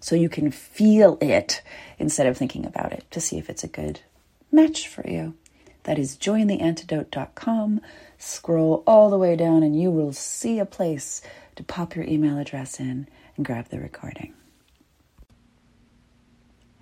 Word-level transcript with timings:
so 0.00 0.14
you 0.14 0.28
can 0.28 0.50
feel 0.50 1.18
it 1.20 1.62
instead 1.98 2.26
of 2.26 2.36
thinking 2.36 2.64
about 2.64 2.92
it 2.92 3.04
to 3.10 3.20
see 3.20 3.38
if 3.38 3.50
it's 3.50 3.64
a 3.64 3.68
good 3.68 4.00
match 4.52 4.88
for 4.88 5.08
you. 5.08 5.34
That 5.84 5.98
is 5.98 6.16
jointheantidote.com. 6.16 7.80
Scroll 8.18 8.82
all 8.86 9.10
the 9.10 9.18
way 9.18 9.36
down 9.36 9.62
and 9.62 9.80
you 9.80 9.90
will 9.90 10.12
see 10.12 10.58
a 10.58 10.66
place 10.66 11.22
to 11.56 11.62
pop 11.62 11.96
your 11.96 12.04
email 12.04 12.38
address 12.38 12.78
in 12.78 13.08
and 13.36 13.46
grab 13.46 13.68
the 13.68 13.80
recording. 13.80 14.34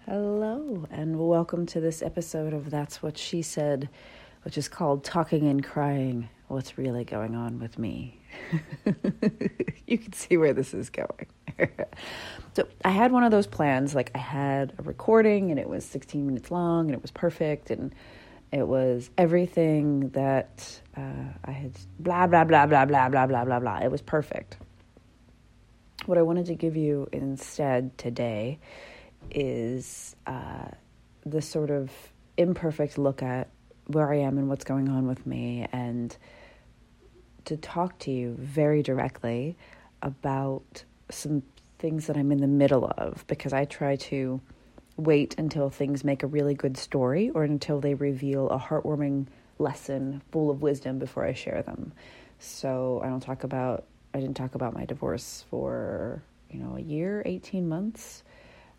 Hello, 0.06 0.86
and 0.90 1.18
welcome 1.18 1.66
to 1.66 1.80
this 1.80 2.00
episode 2.00 2.52
of 2.52 2.70
That's 2.70 3.02
What 3.02 3.18
She 3.18 3.42
Said, 3.42 3.88
which 4.42 4.56
is 4.56 4.68
called 4.68 5.02
Talking 5.02 5.48
and 5.48 5.64
Crying 5.64 6.28
What's 6.48 6.78
Really 6.78 7.04
Going 7.04 7.34
On 7.34 7.58
with 7.58 7.78
Me. 7.78 8.20
you 9.86 9.98
can 9.98 10.12
see 10.12 10.36
where 10.36 10.52
this 10.52 10.74
is 10.74 10.90
going. 10.90 11.26
so 12.54 12.68
I 12.84 12.90
had 12.90 13.10
one 13.10 13.24
of 13.24 13.32
those 13.32 13.48
plans. 13.48 13.94
Like 13.94 14.12
I 14.14 14.18
had 14.18 14.72
a 14.78 14.82
recording 14.82 15.50
and 15.50 15.58
it 15.58 15.68
was 15.68 15.84
16 15.84 16.24
minutes 16.24 16.50
long 16.50 16.86
and 16.86 16.94
it 16.94 17.02
was 17.02 17.10
perfect 17.10 17.70
and 17.70 17.92
it 18.52 18.66
was 18.66 19.10
everything 19.18 20.10
that 20.10 20.80
uh, 20.96 21.00
I 21.44 21.50
had 21.50 21.72
blah, 21.98 22.28
blah, 22.28 22.44
blah, 22.44 22.66
blah, 22.66 22.84
blah, 22.84 23.08
blah, 23.08 23.26
blah, 23.26 23.44
blah, 23.44 23.60
blah. 23.60 23.78
It 23.78 23.90
was 23.90 24.02
perfect. 24.02 24.56
What 26.06 26.16
I 26.16 26.22
wanted 26.22 26.46
to 26.46 26.54
give 26.54 26.76
you 26.76 27.08
instead 27.12 27.98
today 27.98 28.60
is 29.32 30.14
uh, 30.28 30.68
the 31.24 31.42
sort 31.42 31.70
of 31.70 31.90
imperfect 32.36 32.98
look 32.98 33.22
at 33.22 33.48
where 33.88 34.12
I 34.12 34.18
am 34.18 34.38
and 34.38 34.48
what's 34.48 34.64
going 34.64 34.88
on 34.88 35.06
with 35.06 35.26
me 35.26 35.66
and 35.72 36.16
to 37.46 37.56
talk 37.56 37.98
to 38.00 38.10
you 38.10 38.36
very 38.38 38.82
directly 38.82 39.56
about 40.02 40.84
some 41.10 41.42
things 41.78 42.06
that 42.06 42.16
I'm 42.16 42.32
in 42.32 42.40
the 42.40 42.46
middle 42.46 42.92
of 42.96 43.24
because 43.26 43.52
I 43.52 43.64
try 43.64 43.96
to 43.96 44.40
wait 44.96 45.34
until 45.38 45.68
things 45.70 46.04
make 46.04 46.22
a 46.22 46.26
really 46.26 46.54
good 46.54 46.76
story 46.76 47.30
or 47.30 47.44
until 47.44 47.80
they 47.80 47.94
reveal 47.94 48.48
a 48.50 48.58
heartwarming 48.58 49.26
lesson 49.58 50.22
full 50.30 50.50
of 50.50 50.62
wisdom 50.62 50.98
before 50.98 51.24
I 51.24 51.32
share 51.32 51.62
them. 51.62 51.92
So 52.38 53.00
I 53.04 53.08
don't 53.08 53.20
talk 53.20 53.44
about 53.44 53.84
I 54.14 54.20
didn't 54.20 54.36
talk 54.36 54.54
about 54.54 54.72
my 54.72 54.86
divorce 54.86 55.44
for, 55.50 56.22
you 56.50 56.58
know, 56.58 56.76
a 56.76 56.80
year, 56.80 57.22
18 57.26 57.68
months. 57.68 58.22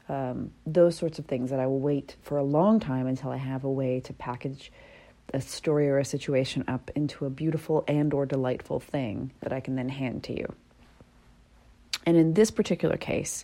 Um, 0.10 0.52
those 0.66 0.96
sorts 0.96 1.20
of 1.20 1.26
things 1.26 1.52
that 1.52 1.60
I 1.60 1.68
will 1.68 1.80
wait 1.80 2.16
for 2.24 2.38
a 2.38 2.44
long 2.44 2.80
time 2.80 3.06
until 3.06 3.30
I 3.30 3.38
have 3.38 3.64
a 3.64 3.70
way 3.70 4.00
to 4.00 4.14
package 4.14 4.72
a 5.34 5.42
story 5.42 5.90
or 5.90 5.98
a 5.98 6.06
situation 6.06 6.64
up 6.68 6.90
into 6.96 7.26
a 7.26 7.30
beautiful 7.30 7.84
and 7.88 8.14
or 8.14 8.26
delightful 8.26 8.80
thing 8.80 9.32
that 9.42 9.52
I 9.52 9.60
can 9.60 9.76
then 9.76 9.90
hand 9.90 10.24
to 10.26 10.34
you. 10.34 10.54
And 12.06 12.16
in 12.16 12.34
this 12.34 12.52
particular 12.52 12.96
case, 12.96 13.44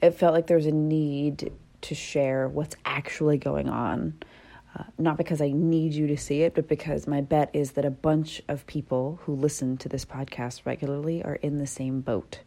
it 0.00 0.12
felt 0.12 0.32
like 0.32 0.46
there's 0.46 0.66
a 0.66 0.72
need 0.72 1.52
to 1.82 1.94
share 1.94 2.48
what's 2.48 2.76
actually 2.84 3.38
going 3.38 3.68
on. 3.68 4.14
Uh, 4.76 4.84
not 4.98 5.16
because 5.16 5.40
I 5.40 5.50
need 5.50 5.94
you 5.94 6.06
to 6.08 6.16
see 6.16 6.42
it, 6.42 6.54
but 6.54 6.68
because 6.68 7.06
my 7.06 7.20
bet 7.20 7.50
is 7.52 7.72
that 7.72 7.84
a 7.84 7.90
bunch 7.90 8.42
of 8.46 8.66
people 8.66 9.18
who 9.22 9.34
listen 9.34 9.76
to 9.78 9.88
this 9.88 10.04
podcast 10.04 10.66
regularly 10.66 11.22
are 11.22 11.36
in 11.36 11.58
the 11.58 11.66
same 11.66 12.00
boat. 12.00 12.40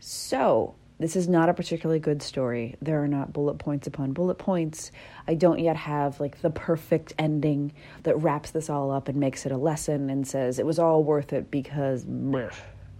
So, 0.00 0.74
this 0.98 1.14
is 1.14 1.28
not 1.28 1.48
a 1.48 1.54
particularly 1.54 2.00
good 2.00 2.22
story. 2.22 2.76
There 2.82 3.02
are 3.02 3.08
not 3.08 3.32
bullet 3.32 3.58
points 3.58 3.86
upon 3.86 4.12
bullet 4.12 4.36
points. 4.36 4.90
I 5.26 5.34
don't 5.34 5.60
yet 5.60 5.76
have 5.76 6.18
like 6.18 6.42
the 6.42 6.50
perfect 6.50 7.14
ending 7.18 7.72
that 8.02 8.16
wraps 8.16 8.50
this 8.50 8.68
all 8.68 8.90
up 8.90 9.08
and 9.08 9.18
makes 9.18 9.46
it 9.46 9.52
a 9.52 9.56
lesson 9.56 10.10
and 10.10 10.26
says 10.26 10.58
it 10.58 10.66
was 10.66 10.78
all 10.78 11.04
worth 11.04 11.32
it 11.32 11.50
because, 11.50 12.04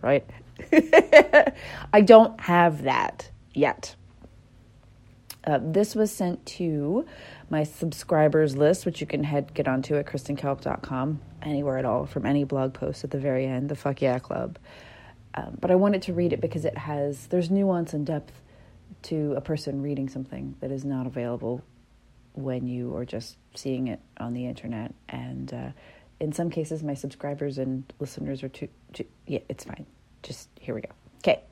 right? 0.00 0.24
I 1.92 2.00
don't 2.00 2.40
have 2.40 2.82
that 2.82 3.30
yet. 3.52 3.96
Uh, 5.44 5.58
this 5.62 5.94
was 5.94 6.12
sent 6.12 6.44
to 6.44 7.06
my 7.48 7.62
subscribers 7.64 8.56
list, 8.56 8.84
which 8.84 9.00
you 9.00 9.06
can 9.06 9.24
head 9.24 9.54
get 9.54 9.66
onto 9.66 9.96
at 9.96 10.06
kristenkalp.com, 10.06 11.20
anywhere 11.42 11.78
at 11.78 11.84
all, 11.84 12.06
from 12.06 12.26
any 12.26 12.44
blog 12.44 12.74
post 12.74 13.02
at 13.02 13.10
the 13.10 13.18
very 13.18 13.46
end, 13.46 13.68
the 13.68 13.76
Fuck 13.76 14.02
Yeah 14.02 14.18
Club. 14.18 14.58
Um, 15.34 15.58
but 15.60 15.70
I 15.70 15.74
wanted 15.74 16.02
to 16.02 16.12
read 16.12 16.32
it 16.32 16.40
because 16.40 16.64
it 16.64 16.76
has, 16.76 17.26
there's 17.28 17.50
nuance 17.50 17.92
and 17.92 18.06
depth 18.06 18.40
to 19.02 19.34
a 19.36 19.40
person 19.40 19.82
reading 19.82 20.08
something 20.08 20.56
that 20.60 20.70
is 20.70 20.84
not 20.84 21.06
available 21.06 21.62
when 22.32 22.66
you 22.66 22.96
are 22.96 23.04
just 23.04 23.36
seeing 23.54 23.88
it 23.88 24.00
on 24.18 24.34
the 24.34 24.46
internet. 24.46 24.94
And 25.08 25.52
uh, 25.52 25.68
in 26.18 26.32
some 26.32 26.50
cases, 26.50 26.82
my 26.82 26.94
subscribers 26.94 27.58
and 27.58 27.90
listeners 27.98 28.42
are 28.42 28.48
too, 28.48 28.68
too 28.92 29.04
yeah, 29.26 29.40
it's 29.48 29.64
fine 29.64 29.86
just 30.22 30.48
here 30.60 30.74
we 30.74 30.82
go. 30.82 30.90
Okay. 31.18 31.42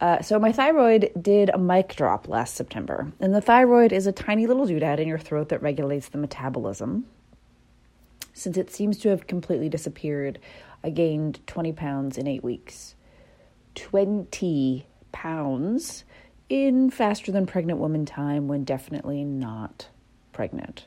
Uh, 0.00 0.22
so 0.22 0.38
my 0.38 0.52
thyroid 0.52 1.10
did 1.20 1.50
a 1.50 1.58
mic 1.58 1.94
drop 1.94 2.26
last 2.26 2.54
September, 2.54 3.12
and 3.20 3.34
the 3.34 3.40
thyroid 3.40 3.92
is 3.92 4.06
a 4.06 4.12
tiny 4.12 4.46
little 4.46 4.66
doodad 4.66 4.98
in 4.98 5.06
your 5.06 5.18
throat 5.18 5.50
that 5.50 5.62
regulates 5.62 6.08
the 6.08 6.18
metabolism. 6.18 7.04
Since 8.32 8.56
it 8.56 8.70
seems 8.70 8.96
to 8.98 9.10
have 9.10 9.26
completely 9.26 9.68
disappeared, 9.68 10.38
I 10.82 10.90
gained 10.90 11.46
20 11.46 11.72
pounds 11.72 12.16
in 12.16 12.26
eight 12.26 12.42
weeks. 12.42 12.94
20 13.74 14.86
pounds 15.12 16.04
in 16.48 16.90
faster 16.90 17.30
than 17.32 17.46
pregnant 17.46 17.78
woman 17.78 18.04
time 18.04 18.48
when 18.48 18.64
definitely 18.64 19.24
not 19.24 19.88
pregnant. 20.32 20.86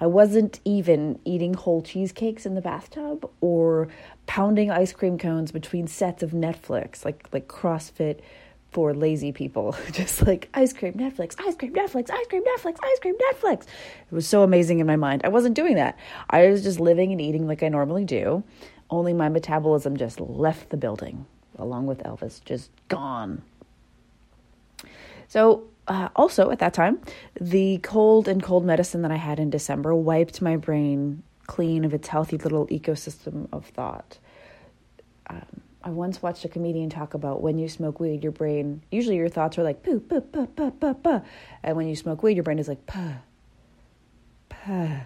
I 0.00 0.06
wasn't 0.06 0.58
even 0.64 1.20
eating 1.24 1.54
whole 1.54 1.82
cheesecakes 1.82 2.46
in 2.46 2.54
the 2.54 2.60
bathtub 2.60 3.30
or 3.40 3.88
pounding 4.26 4.70
ice 4.70 4.92
cream 4.92 5.18
cones 5.18 5.52
between 5.52 5.86
sets 5.86 6.22
of 6.22 6.32
Netflix, 6.32 7.04
like 7.04 7.28
like 7.32 7.46
CrossFit 7.46 8.20
for 8.72 8.92
lazy 8.92 9.30
people. 9.30 9.76
Just 9.92 10.26
like 10.26 10.48
ice 10.52 10.72
cream, 10.72 10.94
Netflix, 10.94 11.36
ice 11.38 11.54
cream, 11.54 11.72
Netflix, 11.72 12.10
ice 12.10 12.26
cream, 12.26 12.42
Netflix, 12.42 12.78
ice 12.82 12.98
cream, 13.00 13.14
Netflix. 13.32 13.62
It 13.62 14.12
was 14.12 14.26
so 14.26 14.42
amazing 14.42 14.80
in 14.80 14.86
my 14.86 14.96
mind. 14.96 15.22
I 15.24 15.28
wasn't 15.28 15.54
doing 15.54 15.76
that. 15.76 15.96
I 16.28 16.48
was 16.48 16.64
just 16.64 16.80
living 16.80 17.12
and 17.12 17.20
eating 17.20 17.46
like 17.46 17.62
I 17.62 17.68
normally 17.68 18.04
do. 18.04 18.42
Only 18.90 19.12
my 19.12 19.28
metabolism 19.28 19.96
just 19.96 20.20
left 20.20 20.70
the 20.70 20.76
building 20.76 21.24
along 21.58 21.86
with 21.86 21.98
Elvis, 22.02 22.42
just 22.44 22.70
gone. 22.88 23.42
So 25.28 25.64
uh, 25.88 26.08
also 26.16 26.50
at 26.50 26.58
that 26.60 26.74
time, 26.74 27.00
the 27.40 27.78
cold 27.78 28.28
and 28.28 28.42
cold 28.42 28.64
medicine 28.64 29.02
that 29.02 29.10
I 29.10 29.16
had 29.16 29.38
in 29.38 29.50
December 29.50 29.94
wiped 29.94 30.40
my 30.40 30.56
brain 30.56 31.22
clean 31.46 31.84
of 31.84 31.92
its 31.92 32.08
healthy 32.08 32.38
little 32.38 32.66
ecosystem 32.68 33.48
of 33.52 33.66
thought. 33.66 34.18
Um, 35.28 35.60
I 35.82 35.90
once 35.90 36.22
watched 36.22 36.44
a 36.46 36.48
comedian 36.48 36.88
talk 36.88 37.12
about 37.12 37.42
when 37.42 37.58
you 37.58 37.68
smoke 37.68 38.00
weed, 38.00 38.22
your 38.22 38.32
brain, 38.32 38.82
usually 38.90 39.16
your 39.16 39.28
thoughts 39.28 39.58
are 39.58 39.62
like, 39.62 39.82
poo, 39.82 40.00
poo, 40.00 40.22
poo, 40.22 40.46
poo, 40.46 40.70
poo, 40.70 40.94
poo. 40.94 41.22
And 41.62 41.76
when 41.76 41.88
you 41.88 41.96
smoke 41.96 42.22
weed, 42.22 42.36
your 42.36 42.42
brain 42.42 42.58
is 42.58 42.68
like, 42.68 42.86
puh, 42.86 43.16
puh. 44.48 45.00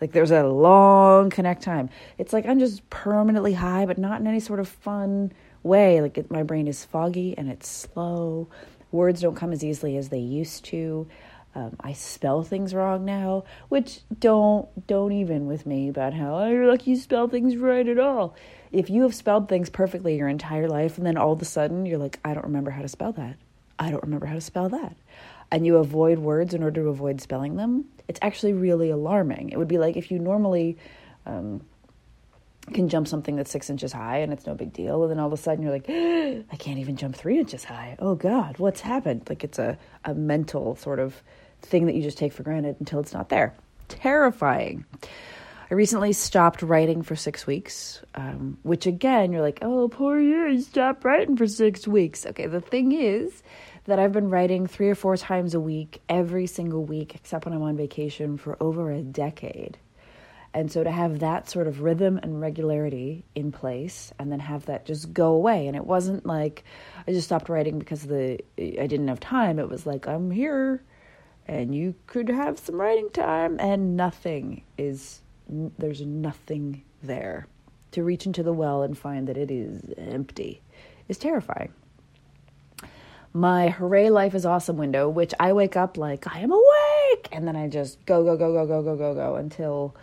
Like 0.00 0.12
there's 0.12 0.30
a 0.30 0.44
long 0.44 1.30
connect 1.30 1.62
time. 1.62 1.88
It's 2.18 2.32
like 2.32 2.46
I'm 2.46 2.58
just 2.58 2.88
permanently 2.90 3.52
high, 3.52 3.86
but 3.86 3.98
not 3.98 4.20
in 4.20 4.26
any 4.26 4.40
sort 4.40 4.60
of 4.60 4.68
fun 4.68 5.32
way. 5.62 6.00
Like 6.00 6.18
it, 6.18 6.30
my 6.30 6.42
brain 6.42 6.68
is 6.68 6.84
foggy 6.84 7.36
and 7.36 7.50
it's 7.50 7.68
slow 7.68 8.48
Words 8.92 9.22
don't 9.22 9.34
come 9.34 9.52
as 9.52 9.64
easily 9.64 9.96
as 9.96 10.10
they 10.10 10.18
used 10.18 10.66
to. 10.66 11.08
Um, 11.54 11.76
I 11.80 11.94
spell 11.94 12.42
things 12.42 12.74
wrong 12.74 13.04
now, 13.04 13.44
which 13.70 14.00
don't 14.20 14.68
don't 14.86 15.12
even 15.12 15.46
with 15.46 15.66
me 15.66 15.88
about 15.88 16.12
how 16.14 16.36
oh, 16.36 16.48
you're 16.48 16.68
lucky 16.68 16.90
you 16.90 16.96
spell 16.96 17.26
things 17.26 17.56
right 17.56 17.88
at 17.88 17.98
all. 17.98 18.36
If 18.70 18.90
you 18.90 19.02
have 19.02 19.14
spelled 19.14 19.48
things 19.48 19.70
perfectly 19.70 20.16
your 20.16 20.28
entire 20.28 20.68
life, 20.68 20.98
and 20.98 21.06
then 21.06 21.16
all 21.16 21.32
of 21.32 21.42
a 21.42 21.46
sudden 21.46 21.84
you're 21.86 21.98
like, 21.98 22.20
I 22.24 22.34
don't 22.34 22.44
remember 22.44 22.70
how 22.70 22.82
to 22.82 22.88
spell 22.88 23.12
that. 23.12 23.36
I 23.78 23.90
don't 23.90 24.02
remember 24.02 24.26
how 24.26 24.34
to 24.34 24.40
spell 24.40 24.68
that. 24.68 24.94
and 25.50 25.66
you 25.66 25.76
avoid 25.76 26.18
words 26.18 26.54
in 26.54 26.62
order 26.62 26.82
to 26.82 26.88
avoid 26.88 27.20
spelling 27.20 27.56
them, 27.56 27.84
it's 28.08 28.20
actually 28.22 28.54
really 28.54 28.90
alarming. 28.90 29.50
It 29.50 29.58
would 29.58 29.68
be 29.68 29.78
like 29.78 29.96
if 29.96 30.10
you 30.10 30.18
normally 30.18 30.78
um, 31.26 31.62
can 32.72 32.88
jump 32.88 33.08
something 33.08 33.36
that's 33.36 33.50
six 33.50 33.70
inches 33.70 33.92
high 33.92 34.18
and 34.18 34.32
it's 34.32 34.46
no 34.46 34.54
big 34.54 34.72
deal, 34.72 35.02
and 35.02 35.10
then 35.10 35.18
all 35.18 35.26
of 35.26 35.32
a 35.32 35.36
sudden 35.36 35.62
you're 35.62 35.72
like, 35.72 35.88
I 35.88 36.56
can't 36.56 36.78
even 36.78 36.96
jump 36.96 37.16
three 37.16 37.38
inches 37.38 37.64
high. 37.64 37.96
Oh 37.98 38.14
God, 38.14 38.58
what's 38.58 38.80
happened? 38.80 39.22
Like 39.28 39.44
it's 39.44 39.58
a, 39.58 39.78
a 40.04 40.14
mental 40.14 40.76
sort 40.76 40.98
of 40.98 41.22
thing 41.60 41.86
that 41.86 41.94
you 41.94 42.02
just 42.02 42.18
take 42.18 42.32
for 42.32 42.42
granted 42.42 42.76
until 42.78 43.00
it's 43.00 43.12
not 43.12 43.28
there. 43.28 43.54
Terrifying. 43.88 44.84
I 45.70 45.74
recently 45.74 46.12
stopped 46.12 46.60
writing 46.60 47.02
for 47.02 47.16
six 47.16 47.46
weeks, 47.46 48.02
um, 48.14 48.58
which 48.62 48.86
again, 48.86 49.32
you're 49.32 49.40
like, 49.40 49.60
oh, 49.62 49.88
poor 49.88 50.20
you, 50.20 50.60
stopped 50.60 51.02
writing 51.02 51.36
for 51.36 51.46
six 51.46 51.88
weeks. 51.88 52.26
Okay, 52.26 52.46
the 52.46 52.60
thing 52.60 52.92
is 52.92 53.42
that 53.86 53.98
I've 53.98 54.12
been 54.12 54.28
writing 54.28 54.66
three 54.66 54.90
or 54.90 54.94
four 54.94 55.16
times 55.16 55.54
a 55.54 55.60
week, 55.60 56.02
every 56.08 56.46
single 56.46 56.84
week, 56.84 57.14
except 57.14 57.46
when 57.46 57.54
I'm 57.54 57.62
on 57.62 57.76
vacation, 57.76 58.36
for 58.36 58.62
over 58.62 58.92
a 58.92 59.00
decade. 59.00 59.78
And 60.54 60.70
so 60.70 60.84
to 60.84 60.90
have 60.90 61.20
that 61.20 61.48
sort 61.48 61.66
of 61.66 61.80
rhythm 61.80 62.18
and 62.22 62.40
regularity 62.40 63.24
in 63.34 63.52
place 63.52 64.12
and 64.18 64.30
then 64.30 64.40
have 64.40 64.66
that 64.66 64.84
just 64.84 65.12
go 65.12 65.32
away. 65.32 65.66
And 65.66 65.76
it 65.76 65.86
wasn't 65.86 66.26
like 66.26 66.64
I 67.06 67.12
just 67.12 67.26
stopped 67.26 67.48
writing 67.48 67.78
because 67.78 68.02
the 68.02 68.38
I 68.58 68.86
didn't 68.86 69.08
have 69.08 69.20
time. 69.20 69.58
It 69.58 69.68
was 69.68 69.86
like 69.86 70.06
I'm 70.06 70.30
here 70.30 70.82
and 71.46 71.74
you 71.74 71.94
could 72.06 72.28
have 72.28 72.58
some 72.58 72.80
writing 72.80 73.08
time 73.10 73.58
and 73.60 73.96
nothing 73.96 74.62
is 74.76 75.22
there's 75.48 76.02
nothing 76.02 76.82
there. 77.02 77.46
To 77.92 78.02
reach 78.02 78.24
into 78.24 78.42
the 78.42 78.54
well 78.54 78.82
and 78.82 78.96
find 78.96 79.28
that 79.28 79.36
it 79.36 79.50
is 79.50 79.92
empty 79.98 80.62
is 81.08 81.18
terrifying. 81.18 81.72
My 83.34 83.68
hooray 83.68 84.10
life 84.10 84.34
is 84.34 84.46
awesome 84.46 84.76
window, 84.76 85.08
which 85.08 85.32
I 85.40 85.52
wake 85.52 85.76
up 85.76 85.96
like 85.96 86.26
I 86.34 86.40
am 86.40 86.52
awake, 86.52 87.28
and 87.32 87.46
then 87.46 87.56
I 87.56 87.68
just 87.68 88.04
go 88.06 88.24
go 88.24 88.36
go 88.36 88.52
go 88.52 88.66
go 88.66 88.82
go 88.82 88.96
go 88.96 89.14
go 89.14 89.36
until 89.36 89.94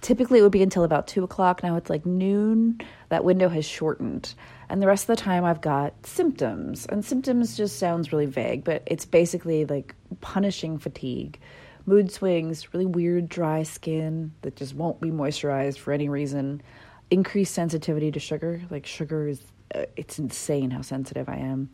typically 0.00 0.38
it 0.38 0.42
would 0.42 0.52
be 0.52 0.62
until 0.62 0.84
about 0.84 1.06
two 1.06 1.24
o'clock. 1.24 1.62
Now 1.62 1.76
it's 1.76 1.90
like 1.90 2.06
noon. 2.06 2.80
That 3.08 3.24
window 3.24 3.48
has 3.48 3.64
shortened. 3.64 4.34
And 4.68 4.80
the 4.80 4.86
rest 4.86 5.04
of 5.04 5.16
the 5.16 5.22
time 5.22 5.44
I've 5.44 5.60
got 5.60 5.94
symptoms. 6.06 6.86
And 6.86 7.04
symptoms 7.04 7.56
just 7.56 7.78
sounds 7.78 8.12
really 8.12 8.26
vague, 8.26 8.64
but 8.64 8.82
it's 8.86 9.04
basically 9.04 9.64
like 9.64 9.94
punishing 10.20 10.78
fatigue 10.78 11.38
mood 11.86 12.10
swings, 12.12 12.72
really 12.72 12.86
weird 12.86 13.28
dry 13.28 13.62
skin 13.62 14.32
that 14.42 14.56
just 14.56 14.74
won't 14.74 15.00
be 15.00 15.10
moisturized 15.10 15.78
for 15.78 15.92
any 15.92 16.08
reason, 16.08 16.62
increased 17.10 17.54
sensitivity 17.54 18.12
to 18.12 18.20
sugar. 18.20 18.60
Like 18.70 18.86
sugar 18.86 19.28
is, 19.28 19.42
uh, 19.74 19.86
it's 19.96 20.18
insane 20.18 20.70
how 20.70 20.82
sensitive 20.82 21.28
I 21.28 21.36
am. 21.36 21.70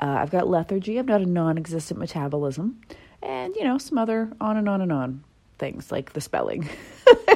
Uh, 0.00 0.18
I've 0.20 0.30
got 0.30 0.48
lethargy. 0.48 0.98
I've 0.98 1.06
got 1.06 1.22
a 1.22 1.26
non-existent 1.26 1.98
metabolism, 1.98 2.80
and 3.20 3.56
you 3.56 3.64
know 3.64 3.78
some 3.78 3.98
other 3.98 4.30
on 4.40 4.56
and 4.56 4.68
on 4.68 4.80
and 4.80 4.92
on 4.92 5.24
things 5.58 5.90
like 5.90 6.12
the 6.12 6.20
spelling. 6.20 6.68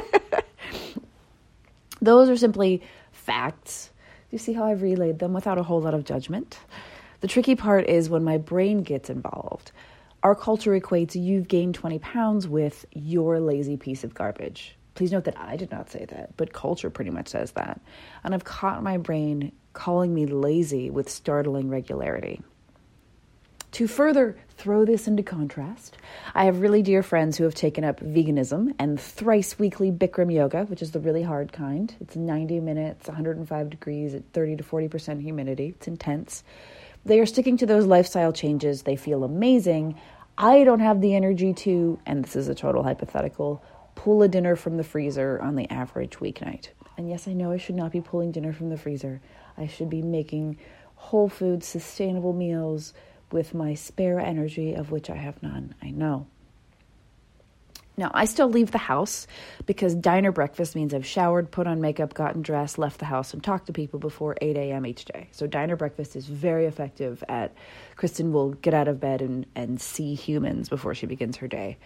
Those 2.03 2.29
are 2.29 2.37
simply 2.37 2.83
facts. 3.11 3.89
You 4.29 4.37
see 4.37 4.53
how 4.53 4.65
I've 4.65 4.81
relayed 4.81 5.19
them 5.19 5.33
without 5.33 5.57
a 5.57 5.63
whole 5.63 5.81
lot 5.81 5.93
of 5.93 6.05
judgment. 6.05 6.59
The 7.21 7.27
tricky 7.27 7.55
part 7.55 7.87
is 7.87 8.09
when 8.09 8.23
my 8.23 8.37
brain 8.37 8.83
gets 8.83 9.09
involved 9.09 9.71
our 10.23 10.35
culture 10.35 10.79
equates 10.79 11.21
you've 11.21 11.49
gained 11.49 11.75
20 11.75 11.99
pounds 11.99 12.47
with 12.47 12.85
your 12.93 13.41
lazy 13.41 13.75
piece 13.75 14.05
of 14.05 14.13
garbage. 14.13 14.77
Please 14.95 15.11
note 15.11 15.25
that 15.25 15.37
I 15.37 15.57
did 15.57 15.69
not 15.69 15.89
say 15.89 16.05
that, 16.05 16.37
but 16.37 16.53
culture 16.53 16.89
pretty 16.89 17.11
much 17.11 17.27
says 17.27 17.51
that. 17.51 17.81
And 18.23 18.33
I've 18.33 18.45
caught 18.45 18.83
my 18.83 18.97
brain 18.97 19.51
calling 19.73 20.13
me 20.13 20.25
lazy 20.25 20.89
with 20.89 21.09
startling 21.09 21.69
regularity. 21.69 22.41
To 23.73 23.87
further 23.87 24.37
throw 24.49 24.85
this 24.85 25.07
into 25.07 25.23
contrast, 25.23 25.97
I 26.35 26.45
have 26.45 26.59
really 26.59 26.83
dear 26.83 27.01
friends 27.01 27.37
who 27.37 27.43
have 27.43 27.55
taken 27.55 27.83
up 27.83 27.99
veganism 28.01 28.75
and 28.77 29.01
thrice 29.01 29.57
weekly 29.57 29.91
Bikram 29.91 30.31
yoga, 30.31 30.65
which 30.65 30.83
is 30.83 30.91
the 30.91 30.99
really 30.99 31.23
hard 31.23 31.51
kind. 31.51 31.95
It's 31.99 32.15
90 32.15 32.59
minutes, 32.59 33.07
105 33.07 33.69
degrees 33.71 34.13
at 34.13 34.31
30 34.31 34.57
to 34.57 34.63
40% 34.63 35.23
humidity. 35.23 35.69
It's 35.69 35.87
intense. 35.87 36.43
They 37.03 37.19
are 37.19 37.25
sticking 37.25 37.57
to 37.57 37.65
those 37.65 37.87
lifestyle 37.87 38.31
changes. 38.31 38.83
They 38.83 38.95
feel 38.95 39.23
amazing. 39.23 39.99
I 40.37 40.63
don't 40.63 40.79
have 40.79 41.01
the 41.01 41.15
energy 41.15 41.51
to, 41.55 41.99
and 42.05 42.23
this 42.23 42.35
is 42.35 42.49
a 42.49 42.55
total 42.55 42.83
hypothetical, 42.83 43.63
pull 43.95 44.21
a 44.21 44.27
dinner 44.27 44.55
from 44.55 44.77
the 44.77 44.83
freezer 44.83 45.41
on 45.41 45.55
the 45.55 45.67
average 45.71 46.19
weeknight. 46.19 46.67
And 46.95 47.09
yes, 47.09 47.27
I 47.27 47.33
know 47.33 47.51
I 47.51 47.57
should 47.57 47.73
not 47.73 47.91
be 47.91 48.01
pulling 48.01 48.31
dinner 48.31 48.53
from 48.53 48.69
the 48.69 48.77
freezer. 48.77 49.19
I 49.57 49.65
should 49.65 49.89
be 49.89 50.03
making 50.03 50.59
whole 50.93 51.27
food, 51.27 51.63
sustainable 51.63 52.33
meals 52.33 52.93
with 53.31 53.53
my 53.53 53.73
spare 53.73 54.19
energy, 54.19 54.73
of 54.73 54.91
which 54.91 55.09
I 55.09 55.15
have 55.15 55.41
none. 55.41 55.75
I 55.81 55.91
know. 55.91 56.27
Now, 57.95 58.09
I 58.13 58.25
still 58.25 58.49
leave 58.49 58.71
the 58.71 58.79
house 58.79 59.27
because 59.67 59.93
diner 59.93 60.31
breakfast 60.31 60.75
means 60.75 60.93
I've 60.93 61.05
showered, 61.05 61.51
put 61.51 61.67
on 61.67 61.79
makeup, 61.79 62.15
gotten 62.15 62.41
dressed, 62.41 62.79
left 62.79 62.99
the 62.99 63.05
house, 63.05 63.33
and 63.33 63.43
talked 63.43 63.67
to 63.67 63.73
people 63.73 63.99
before 63.99 64.35
8 64.41 64.57
a.m. 64.57 64.85
each 64.85 65.05
day. 65.05 65.27
So, 65.31 65.45
diner 65.45 65.75
breakfast 65.75 66.15
is 66.15 66.25
very 66.25 66.65
effective 66.65 67.23
at 67.29 67.53
Kristen 67.95 68.33
will 68.33 68.53
get 68.53 68.73
out 68.73 68.87
of 68.87 68.99
bed 68.99 69.21
and, 69.21 69.45
and 69.55 69.79
see 69.79 70.15
humans 70.15 70.69
before 70.69 70.95
she 70.95 71.05
begins 71.05 71.37
her 71.37 71.47
day. 71.47 71.77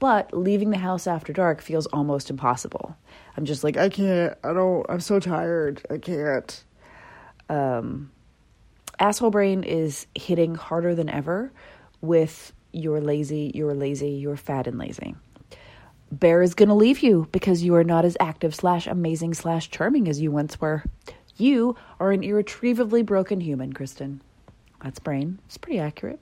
But 0.00 0.36
leaving 0.36 0.70
the 0.70 0.78
house 0.78 1.06
after 1.06 1.32
dark 1.32 1.60
feels 1.60 1.86
almost 1.86 2.28
impossible. 2.28 2.96
I'm 3.36 3.44
just 3.44 3.62
like, 3.62 3.76
I 3.76 3.88
can't, 3.88 4.36
I 4.42 4.52
don't, 4.52 4.84
I'm 4.88 4.98
so 4.98 5.20
tired, 5.20 5.86
I 5.88 5.98
can't. 5.98 6.64
Um, 7.48 8.10
asshole 8.98 9.30
brain 9.30 9.62
is 9.62 10.06
hitting 10.14 10.54
harder 10.54 10.94
than 10.94 11.08
ever 11.08 11.52
with 12.00 12.52
you're 12.72 13.00
lazy, 13.00 13.52
you're 13.54 13.74
lazy, 13.74 14.10
you're 14.10 14.36
fat 14.36 14.66
and 14.66 14.78
lazy. 14.78 15.14
Bear 16.10 16.42
is 16.42 16.54
going 16.54 16.68
to 16.68 16.74
leave 16.74 17.00
you 17.00 17.28
because 17.32 17.62
you 17.62 17.74
are 17.74 17.84
not 17.84 18.04
as 18.04 18.16
active 18.20 18.54
slash 18.54 18.86
amazing 18.86 19.34
slash 19.34 19.70
charming 19.70 20.08
as 20.08 20.20
you 20.20 20.30
once 20.30 20.60
were. 20.60 20.84
You 21.36 21.76
are 21.98 22.12
an 22.12 22.22
irretrievably 22.22 23.02
broken 23.02 23.40
human, 23.40 23.72
Kristen. 23.72 24.20
That's 24.82 24.98
brain. 24.98 25.38
It's 25.46 25.56
pretty 25.56 25.78
accurate 25.78 26.20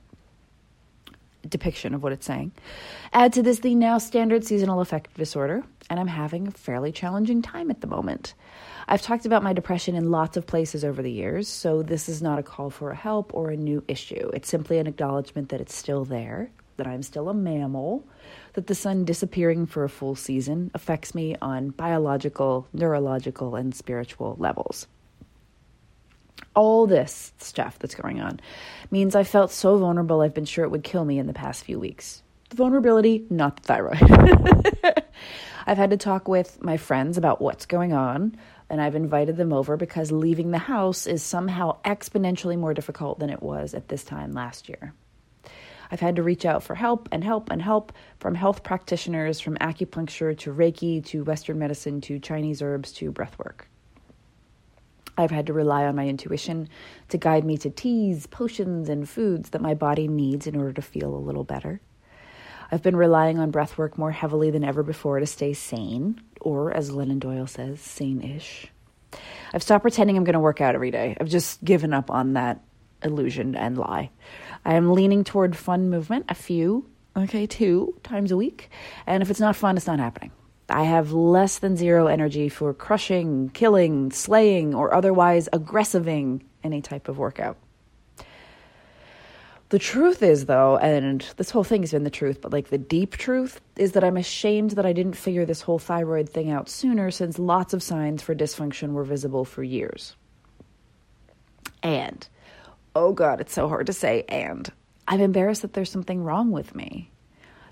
depiction 1.49 1.95
of 1.95 2.03
what 2.03 2.13
it's 2.13 2.27
saying. 2.27 2.53
Add 3.13 3.33
to 3.35 3.43
this 3.43 3.61
the 3.61 3.75
now 3.75 3.99
standard 3.99 4.45
seasonal 4.45 4.81
affective 4.81 5.15
disorder, 5.15 5.63
and 5.89 5.99
I'm 5.99 6.07
having 6.07 6.49
a 6.49 6.53
fairly 6.53 6.93
challenging 6.93 7.43
time 7.43 7.71
at 7.71 7.81
the 7.81 7.87
moment. 7.87 8.35
I've 8.89 9.03
talked 9.03 9.27
about 9.27 9.43
my 9.43 9.53
depression 9.53 9.95
in 9.95 10.11
lots 10.11 10.37
of 10.37 10.47
places 10.47 10.85
over 10.85 11.03
the 11.03 11.13
years, 11.13 11.49
so 11.49 11.83
this 11.83 12.09
is 12.09 12.23
not 12.23 12.39
a 12.39 12.43
call 12.43 12.71
for 12.71 12.93
help 12.93 13.33
or 13.35 13.51
a 13.51 13.57
new 13.57 13.85
issue. 13.87 14.31
It's 14.35 14.49
simply 14.49 14.79
an 14.79 14.87
acknowledgement 14.87 15.51
that 15.51 15.61
it's 15.61 15.75
still 15.75 16.05
there, 16.05 16.51
that 16.77 16.87
I'm 16.87 17.03
still 17.03 17.29
a 17.29 17.35
mammal, 17.35 18.05
that 18.55 18.67
the 18.67 18.75
sun 18.75 19.05
disappearing 19.05 19.67
for 19.67 19.85
a 19.85 19.89
full 19.89 20.15
season 20.15 20.71
affects 20.75 21.15
me 21.15 21.37
on 21.41 21.71
biological, 21.71 22.67
neurological, 22.73 23.55
and 23.55 23.75
spiritual 23.75 24.35
levels. 24.39 24.87
All 26.55 26.87
this 26.87 27.33
stuff 27.39 27.79
that's 27.79 27.95
going 27.95 28.21
on 28.21 28.41
means 28.91 29.15
I 29.15 29.25
felt 29.25 29.51
so 29.51 29.79
vulnerable 29.79 30.21
I've 30.21 30.35
been 30.35 30.45
sure 30.45 30.65
it 30.65 30.71
would 30.71 30.85
kill 30.85 31.05
me 31.05 31.19
in 31.19 31.27
the 31.27 31.33
past 31.33 31.65
few 31.65 31.79
weeks. 31.79 32.23
The 32.51 32.57
vulnerability, 32.57 33.25
not 33.31 33.57
the 33.57 33.63
thyroid. 33.63 35.05
I've 35.67 35.79
had 35.79 35.91
to 35.91 35.97
talk 35.97 36.27
with 36.27 36.61
my 36.63 36.77
friends 36.77 37.17
about 37.17 37.41
what's 37.41 37.67
going 37.67 37.93
on, 37.93 38.37
and 38.69 38.81
I've 38.81 38.97
invited 38.97 39.37
them 39.37 39.53
over 39.53 39.77
because 39.77 40.11
leaving 40.11 40.51
the 40.51 40.59
house 40.59 41.07
is 41.07 41.23
somehow 41.23 41.81
exponentially 41.83 42.59
more 42.59 42.75
difficult 42.75 43.21
than 43.21 43.31
it 43.31 43.43
was 43.43 43.75
at 43.75 43.89
this 43.89 44.03
time 44.03 44.33
last 44.33 44.69
year. 44.69 44.93
I've 45.91 46.01
had 46.01 46.17
to 46.17 46.23
reach 46.23 46.45
out 46.45 46.63
for 46.63 46.75
help 46.75 47.09
and 47.11 47.23
help 47.23 47.51
and 47.51 47.61
help 47.61 47.93
from 48.19 48.35
health 48.35 48.63
practitioners, 48.63 49.41
from 49.41 49.57
acupuncture 49.59 50.37
to 50.39 50.53
Reiki 50.53 51.05
to 51.07 51.25
Western 51.25 51.59
medicine 51.59 52.01
to 52.03 52.19
Chinese 52.19 52.63
herbs 52.63 52.93
to 52.95 53.13
breathwork. 53.13 53.63
I've 55.21 55.31
had 55.31 55.47
to 55.47 55.53
rely 55.53 55.85
on 55.85 55.97
my 55.97 56.07
intuition 56.07 56.69
to 57.11 57.19
guide 57.19 57.45
me 57.45 57.57
to 57.59 57.71
teas, 57.71 58.27
potions, 58.27 58.89
and 58.89 59.09
foods 59.09 59.51
that 59.51 59.61
my 59.61 59.75
body 59.75 60.09
needs 60.09 60.47
in 60.47 60.57
order 60.57 60.73
to 60.73 60.83
feel 60.83 61.15
a 61.15 61.19
little 61.19 61.45
better. 61.45 61.81
I've 62.73 62.83
been 62.83 62.97
relying 62.97 63.39
on 63.39 63.53
breathwork 63.53 63.99
more 63.99 64.13
heavily 64.13 64.51
than 64.51 64.65
ever 64.65 64.83
before 64.83 65.19
to 65.21 65.27
stay 65.27 65.53
sane, 65.53 66.21
or 66.41 66.73
as 66.73 66.91
Glennon 66.91 67.19
Doyle 67.19 67.47
says, 67.47 67.81
sane 67.81 68.23
ish. 68.23 68.69
I've 69.53 69.63
stopped 69.63 69.83
pretending 69.83 70.17
I'm 70.17 70.25
going 70.25 70.35
to 70.35 70.41
work 70.41 70.61
out 70.61 70.75
every 70.75 70.91
day. 70.91 71.17
I've 71.21 71.29
just 71.29 71.63
given 71.65 71.93
up 71.93 72.11
on 72.11 72.35
that 72.35 72.63
illusion 73.03 73.57
and 73.57 73.77
lie. 73.77 74.11
I 74.65 74.75
am 74.75 74.93
leaning 74.93 75.25
toward 75.25 75.57
fun 75.57 75.91
movement, 75.91 76.27
a 76.29 76.35
few, 76.35 76.87
okay, 77.17 77.47
two 77.47 77.99
times 78.03 78.31
a 78.31 78.37
week. 78.37 78.71
And 79.07 79.23
if 79.23 79.31
it's 79.31 79.41
not 79.41 79.57
fun, 79.57 79.77
it's 79.77 79.87
not 79.87 79.99
happening. 79.99 80.31
I 80.71 80.85
have 80.85 81.13
less 81.13 81.59
than 81.59 81.77
zero 81.77 82.07
energy 82.07 82.49
for 82.49 82.73
crushing, 82.75 83.51
killing, 83.51 84.13
slaying, 84.13 84.75
or 84.75 84.95
otherwise 84.95 85.49
aggressiving 85.53 86.43
any 86.63 86.81
type 86.83 87.09
of 87.09 87.19
workout. 87.19 87.57
The 89.71 89.79
truth 89.79 90.23
is, 90.23 90.47
though, 90.47 90.79
and 90.79 91.25
this 91.37 91.51
whole 91.51 91.63
thing 91.63 91.83
has 91.83 91.93
been 91.93 92.03
the 92.03 92.11
truth, 92.11 92.41
but 92.41 92.53
like 92.53 92.71
the 92.71 92.79
deep 92.79 93.17
truth 93.17 93.61
is 93.77 93.93
that 93.93 94.03
I'm 94.03 94.17
ashamed 94.17 94.73
that 94.73 94.85
I 94.85 94.93
didn't 94.93 95.15
figure 95.15 95.45
this 95.45 95.63
whole 95.63 95.79
thyroid 95.79 96.29
thing 96.29 96.51
out 96.51 96.69
sooner 96.69 97.13
since 97.13 97.39
lots 97.39 97.73
of 97.73 97.81
signs 97.81 98.21
for 98.21 98.35
dysfunction 98.35 98.91
were 98.93 99.05
visible 99.05 99.45
for 99.45 99.63
years. 99.63 100.17
And 101.85 102.27
oh 102.97 103.13
God, 103.13 103.41
it's 103.41 103.53
so 103.55 103.69
hard 103.69 103.87
to 103.87 103.93
say 103.93 104.25
and. 104.29 104.71
I'm 105.07 105.21
embarrassed 105.21 105.63
that 105.63 105.73
there's 105.73 105.91
something 105.91 106.23
wrong 106.23 106.51
with 106.51 106.75
me. 106.75 107.11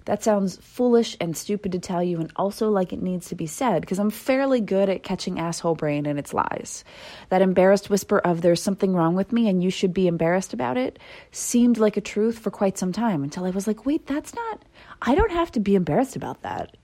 That 0.09 0.23
sounds 0.23 0.57
foolish 0.63 1.19
and 1.21 1.37
stupid 1.37 1.73
to 1.73 1.79
tell 1.79 2.03
you, 2.03 2.19
and 2.19 2.33
also 2.35 2.71
like 2.71 2.95
it 2.95 3.03
needs 3.03 3.29
to 3.29 3.35
be 3.35 3.47
said, 3.47 3.83
because 3.83 3.99
I'm 3.99 4.09
fairly 4.09 4.59
good 4.59 4.89
at 4.89 5.03
catching 5.03 5.39
asshole 5.39 5.75
brain 5.75 6.07
and 6.07 6.19
its 6.19 6.33
lies. 6.33 6.83
That 7.29 7.43
embarrassed 7.43 7.91
whisper 7.91 8.19
of 8.21 8.41
there's 8.41 8.63
something 8.63 8.95
wrong 8.95 9.15
with 9.15 9.33
me 9.33 9.51
and 9.51 9.63
you 9.63 9.69
should 9.69 9.93
be 9.93 10.07
embarrassed 10.07 10.55
about 10.55 10.79
it 10.79 10.99
seemed 11.31 11.77
like 11.77 11.99
a 11.99 12.01
truth 12.01 12.39
for 12.39 12.51
quite 12.51 12.79
some 12.79 12.91
time 12.91 13.23
until 13.23 13.45
I 13.45 13.51
was 13.51 13.67
like, 13.67 13.85
wait, 13.85 14.07
that's 14.07 14.35
not, 14.35 14.63
I 15.03 15.15
don't 15.15 15.31
have 15.31 15.53
to 15.53 15.61
be 15.61 15.75
embarrassed 15.75 16.17
about 16.17 16.41
that. 16.41 16.79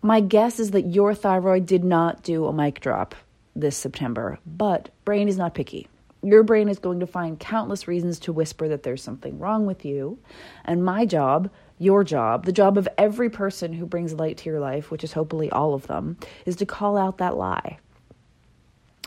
My 0.00 0.20
guess 0.20 0.58
is 0.58 0.70
that 0.70 0.86
your 0.86 1.14
thyroid 1.14 1.66
did 1.66 1.84
not 1.84 2.22
do 2.22 2.46
a 2.46 2.54
mic 2.54 2.80
drop 2.80 3.14
this 3.54 3.76
September, 3.76 4.38
but 4.46 4.88
brain 5.04 5.28
is 5.28 5.36
not 5.36 5.54
picky. 5.54 5.88
Your 6.22 6.42
brain 6.42 6.68
is 6.68 6.78
going 6.78 7.00
to 7.00 7.06
find 7.06 7.40
countless 7.40 7.88
reasons 7.88 8.18
to 8.20 8.32
whisper 8.32 8.68
that 8.68 8.82
there's 8.82 9.02
something 9.02 9.38
wrong 9.38 9.66
with 9.66 9.84
you. 9.84 10.18
And 10.64 10.84
my 10.84 11.06
job 11.06 11.50
your 11.80 12.04
job, 12.04 12.44
the 12.44 12.52
job 12.52 12.76
of 12.76 12.86
every 12.98 13.30
person 13.30 13.72
who 13.72 13.86
brings 13.86 14.12
light 14.12 14.36
to 14.36 14.50
your 14.50 14.60
life, 14.60 14.90
which 14.90 15.02
is 15.02 15.14
hopefully 15.14 15.50
all 15.50 15.72
of 15.72 15.86
them, 15.86 16.18
is 16.44 16.56
to 16.56 16.66
call 16.66 16.98
out 16.98 17.18
that 17.18 17.38
lie. 17.38 17.78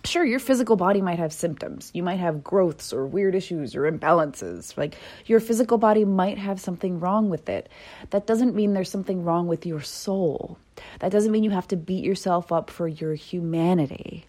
Sure, 0.03 0.25
your 0.25 0.39
physical 0.39 0.75
body 0.75 0.99
might 0.99 1.19
have 1.19 1.31
symptoms. 1.31 1.91
You 1.93 2.01
might 2.01 2.19
have 2.19 2.43
growths 2.43 2.91
or 2.91 3.05
weird 3.05 3.35
issues 3.35 3.75
or 3.75 3.83
imbalances. 3.83 4.75
Like 4.75 4.95
your 5.27 5.39
physical 5.39 5.77
body 5.77 6.03
might 6.03 6.39
have 6.39 6.59
something 6.59 6.99
wrong 6.99 7.29
with 7.29 7.47
it. 7.47 7.69
That 8.09 8.25
doesn't 8.25 8.55
mean 8.55 8.73
there's 8.73 8.89
something 8.89 9.23
wrong 9.23 9.47
with 9.47 9.67
your 9.67 9.81
soul. 9.81 10.57
That 10.99 11.11
doesn't 11.11 11.31
mean 11.31 11.43
you 11.43 11.51
have 11.51 11.67
to 11.69 11.77
beat 11.77 12.03
yourself 12.03 12.51
up 12.51 12.71
for 12.71 12.87
your 12.87 13.13
humanity. 13.13 14.25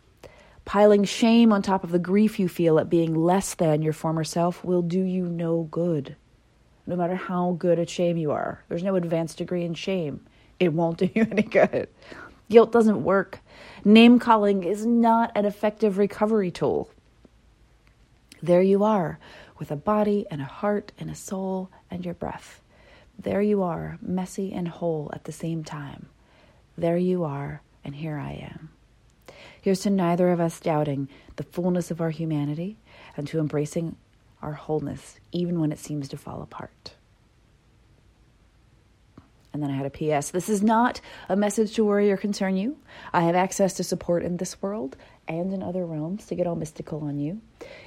Piling 0.64 1.04
shame 1.04 1.52
on 1.52 1.62
top 1.62 1.84
of 1.84 1.90
the 1.90 1.98
grief 1.98 2.38
you 2.38 2.48
feel 2.48 2.78
at 2.78 2.88
being 2.88 3.14
less 3.14 3.54
than 3.54 3.82
your 3.82 3.92
former 3.92 4.24
self 4.24 4.64
will 4.64 4.82
do 4.82 5.00
you 5.00 5.26
no 5.26 5.64
good 5.70 6.16
no 6.86 6.96
matter 6.96 7.14
how 7.14 7.52
good 7.58 7.78
at 7.78 7.88
shame 7.88 8.16
you 8.16 8.30
are. 8.30 8.62
There's 8.68 8.82
no 8.82 8.96
advanced 8.96 9.38
degree 9.38 9.64
in 9.64 9.74
shame. 9.74 10.20
It 10.60 10.72
won't 10.72 10.98
do 10.98 11.10
you 11.14 11.26
any 11.30 11.42
good. 11.42 11.88
Guilt 12.50 12.72
doesn't 12.72 13.04
work. 13.04 13.40
Name 13.84 14.18
calling 14.18 14.64
is 14.64 14.84
not 14.84 15.32
an 15.34 15.44
effective 15.44 15.98
recovery 15.98 16.50
tool. 16.50 16.90
There 18.42 18.62
you 18.62 18.84
are, 18.84 19.18
with 19.58 19.70
a 19.70 19.76
body 19.76 20.26
and 20.30 20.42
a 20.42 20.46
heart 20.46 20.92
and 20.98 21.10
a 21.10 21.14
soul 21.14 21.70
and 21.90 22.04
your 22.04 22.14
breath. 22.14 22.60
There 23.18 23.40
you 23.40 23.62
are, 23.62 23.98
messy 24.02 24.52
and 24.52 24.68
whole 24.68 25.10
at 25.14 25.24
the 25.24 25.32
same 25.32 25.64
time. 25.64 26.06
There 26.76 26.98
you 26.98 27.24
are, 27.24 27.62
and 27.82 27.94
here 27.94 28.18
I 28.18 28.32
am. 28.32 28.73
Here's 29.64 29.80
to 29.80 29.88
neither 29.88 30.28
of 30.28 30.40
us 30.40 30.60
doubting 30.60 31.08
the 31.36 31.42
fullness 31.42 31.90
of 31.90 32.02
our 32.02 32.10
humanity 32.10 32.76
and 33.16 33.26
to 33.28 33.38
embracing 33.38 33.96
our 34.42 34.52
wholeness, 34.52 35.18
even 35.32 35.58
when 35.58 35.72
it 35.72 35.78
seems 35.78 36.06
to 36.10 36.18
fall 36.18 36.42
apart. 36.42 36.92
And 39.54 39.62
then 39.62 39.70
I 39.70 39.74
had 39.74 39.86
a 39.86 39.88
PS. 40.20 40.32
This 40.32 40.50
is 40.50 40.62
not 40.62 41.00
a 41.30 41.34
message 41.34 41.72
to 41.76 41.84
worry 41.86 42.12
or 42.12 42.18
concern 42.18 42.58
you. 42.58 42.76
I 43.14 43.22
have 43.22 43.34
access 43.34 43.72
to 43.78 43.84
support 43.84 44.22
in 44.22 44.36
this 44.36 44.60
world 44.60 44.98
and 45.26 45.50
in 45.50 45.62
other 45.62 45.86
realms 45.86 46.26
to 46.26 46.34
get 46.34 46.46
all 46.46 46.56
mystical 46.56 47.02
on 47.02 47.18
you. 47.18 47.40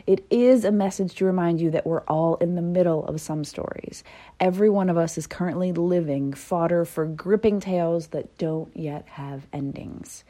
It 0.07 0.25
is 0.31 0.65
a 0.65 0.72
message 0.72 1.13
to 1.17 1.25
remind 1.25 1.62
you 1.62 1.69
that 1.69 1.86
we're 1.86 2.01
all 2.07 2.38
in 2.38 2.55
the 2.55 2.63
middle 2.63 3.05
of 3.05 3.22
some 3.22 3.43
stories. 3.43 4.03
Every 4.39 4.72
one 4.72 4.89
of 4.89 4.98
us 4.98 5.15
is 5.15 5.27
currently 5.27 5.74
living 5.74 6.34
fodder 6.34 6.86
for 6.86 7.05
gripping 7.05 7.60
tales 7.60 8.07
that 8.07 8.36
don't 8.39 8.75
yet 8.75 9.07
have 9.10 9.46
endings. 9.53 10.24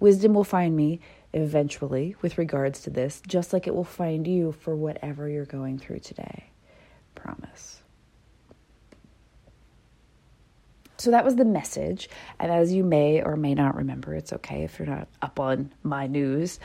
Wisdom 0.00 0.34
will 0.34 0.44
find 0.44 0.74
me 0.74 1.00
eventually 1.32 2.16
with 2.22 2.38
regards 2.38 2.80
to 2.80 2.90
this, 2.90 3.22
just 3.26 3.52
like 3.52 3.66
it 3.66 3.74
will 3.74 3.84
find 3.84 4.26
you 4.26 4.52
for 4.52 4.74
whatever 4.74 5.28
you're 5.28 5.44
going 5.44 5.78
through 5.78 6.00
today. 6.00 6.44
Promise. 7.14 7.82
So 10.96 11.10
that 11.12 11.24
was 11.24 11.36
the 11.36 11.46
message. 11.46 12.10
And 12.38 12.52
as 12.52 12.72
you 12.72 12.84
may 12.84 13.22
or 13.22 13.36
may 13.36 13.54
not 13.54 13.74
remember, 13.74 14.14
it's 14.14 14.32
okay 14.34 14.64
if 14.64 14.78
you're 14.78 14.88
not 14.88 15.08
up 15.22 15.40
on 15.40 15.72
my 15.82 16.06
news. 16.06 16.60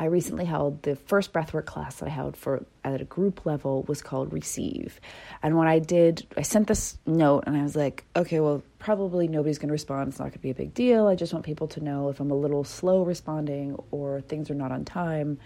I 0.00 0.04
recently 0.04 0.44
held 0.44 0.82
the 0.84 0.94
first 0.94 1.32
breathwork 1.32 1.66
class 1.66 1.96
that 1.96 2.06
I 2.06 2.10
held 2.10 2.36
for 2.36 2.64
at 2.84 3.00
a 3.00 3.04
group 3.04 3.44
level 3.44 3.82
was 3.88 4.00
called 4.00 4.32
Receive. 4.32 5.00
And 5.42 5.56
when 5.56 5.66
I 5.66 5.80
did, 5.80 6.24
I 6.36 6.42
sent 6.42 6.68
this 6.68 6.96
note 7.04 7.44
and 7.48 7.56
I 7.56 7.64
was 7.64 7.74
like, 7.74 8.04
okay, 8.14 8.38
well, 8.38 8.62
probably 8.78 9.26
nobody's 9.26 9.58
going 9.58 9.68
to 9.68 9.72
respond. 9.72 10.10
It's 10.10 10.20
not 10.20 10.26
going 10.26 10.32
to 10.34 10.38
be 10.38 10.50
a 10.50 10.54
big 10.54 10.72
deal. 10.72 11.08
I 11.08 11.16
just 11.16 11.32
want 11.32 11.44
people 11.44 11.66
to 11.68 11.80
know 11.82 12.10
if 12.10 12.20
I'm 12.20 12.30
a 12.30 12.36
little 12.36 12.62
slow 12.62 13.02
responding 13.02 13.76
or 13.90 14.20
things 14.20 14.50
are 14.50 14.54
not 14.54 14.70
on 14.70 14.84
time 14.84 15.38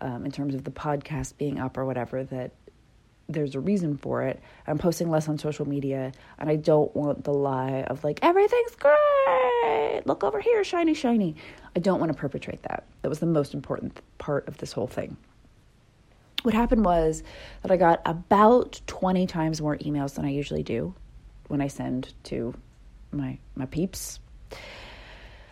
um, 0.00 0.24
in 0.24 0.32
terms 0.32 0.54
of 0.54 0.64
the 0.64 0.70
podcast 0.70 1.36
being 1.36 1.60
up 1.60 1.76
or 1.76 1.84
whatever, 1.84 2.24
that 2.24 2.52
there's 3.28 3.54
a 3.54 3.60
reason 3.60 3.96
for 3.96 4.22
it. 4.22 4.40
I'm 4.66 4.78
posting 4.78 5.10
less 5.10 5.28
on 5.28 5.38
social 5.38 5.68
media, 5.68 6.12
and 6.38 6.50
I 6.50 6.56
don't 6.56 6.94
want 6.96 7.24
the 7.24 7.32
lie 7.32 7.82
of 7.82 8.02
like, 8.02 8.18
everything's 8.22 8.74
great, 8.74 10.02
look 10.04 10.24
over 10.24 10.40
here, 10.40 10.64
shiny, 10.64 10.94
shiny. 10.94 11.36
I 11.76 11.80
don't 11.80 12.00
want 12.00 12.12
to 12.12 12.18
perpetrate 12.18 12.62
that. 12.64 12.84
That 13.02 13.08
was 13.08 13.20
the 13.20 13.26
most 13.26 13.54
important 13.54 14.00
part 14.18 14.48
of 14.48 14.58
this 14.58 14.72
whole 14.72 14.86
thing. 14.86 15.16
What 16.42 16.54
happened 16.54 16.84
was 16.84 17.22
that 17.62 17.70
I 17.70 17.76
got 17.76 18.00
about 18.06 18.80
20 18.86 19.26
times 19.26 19.60
more 19.60 19.76
emails 19.78 20.14
than 20.14 20.24
I 20.24 20.30
usually 20.30 20.62
do 20.62 20.94
when 21.48 21.60
I 21.60 21.68
send 21.68 22.14
to 22.24 22.54
my 23.12 23.38
my 23.54 23.66
peeps. 23.66 24.20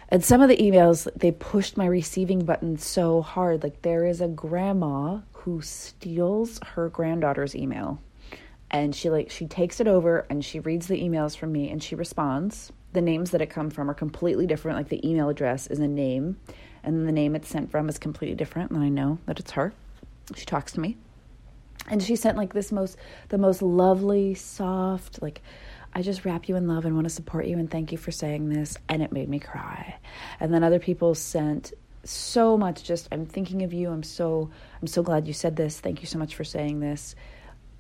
And 0.09 0.25
some 0.25 0.41
of 0.41 0.49
the 0.49 0.57
emails 0.57 1.07
they 1.15 1.33
pushed 1.33 1.77
my 1.77 1.87
receiving 1.87 2.45
button 2.45 2.79
so 2.79 3.21
hard 3.21 3.63
like 3.63 3.83
there 3.83 4.07
is 4.07 4.21
a 4.21 4.29
grandma 4.29 5.21
who 5.33 5.61
steals 5.61 6.59
her 6.65 6.89
granddaughter's 6.89 7.55
email 7.55 8.01
and 8.71 8.95
she 8.95 9.11
like 9.11 9.31
she 9.31 9.47
takes 9.47 9.81
it 9.81 9.89
over 9.89 10.27
and 10.31 10.45
she 10.45 10.61
reads 10.61 10.87
the 10.87 11.03
emails 11.03 11.37
from 11.37 11.53
me 11.53 11.71
and 11.71 11.83
she 11.83 11.95
responds 11.95 12.73
the 12.93 13.01
names 13.01 13.31
that 13.31 13.41
it 13.41 13.47
come 13.47 13.71
from 13.71 13.91
are 13.91 13.95
completely 13.95 14.47
different 14.47 14.77
like 14.77 14.89
the 14.89 15.07
email 15.09 15.29
address 15.29 15.67
is 15.67 15.79
a 15.79 15.89
name 15.89 16.39
and 16.83 17.07
the 17.07 17.13
name 17.13 17.35
it's 17.35 17.49
sent 17.49 17.71
from 17.71 17.89
is 17.89 17.99
completely 17.99 18.37
different 18.37 18.71
and 18.71 18.83
i 18.83 18.89
know 18.89 19.19
that 19.27 19.39
it's 19.39 19.53
her 19.53 19.73
she 20.35 20.45
talks 20.45 20.73
to 20.73 20.81
me 20.81 20.97
and 21.89 22.03
she 22.03 22.17
sent 22.17 22.37
like 22.37 22.53
this 22.53 22.73
most 22.73 22.97
the 23.29 23.39
most 23.39 23.63
lovely 23.63 24.35
soft 24.35 25.21
like 25.23 25.43
I 25.95 26.03
just 26.03 26.25
wrap 26.25 26.49
you 26.49 26.57
in 26.57 26.69
love 26.69 26.85
and 26.85 26.95
want 26.95 27.07
to 27.07 27.13
support 27.13 27.47
you 27.47 27.59
and 27.59 27.71
thank 27.71 27.93
you 27.93 27.99
for 27.99 28.11
saying 28.11 28.51
this. 28.51 28.77
And 28.89 29.03
it 29.03 29.13
made 29.13 29.29
me 29.29 29.39
cry. 29.39 29.97
And 30.39 30.53
then 30.53 30.63
other 30.63 30.79
people 30.79 31.15
sent 31.15 31.73
so 32.05 32.57
much 32.57 32.85
just 32.85 33.09
I'm 33.11 33.27
thinking 33.27 33.63
of 33.63 33.73
you. 33.73 33.91
I'm 33.91 34.03
so 34.03 34.51
I'm 34.81 34.87
so 34.87 35.03
glad 35.03 35.27
you 35.27 35.33
said 35.33 35.57
this. 35.57 35.81
Thank 35.81 36.01
you 36.01 36.07
so 36.07 36.19
much 36.19 36.35
for 36.35 36.45
saying 36.45 36.81
this. 36.81 37.15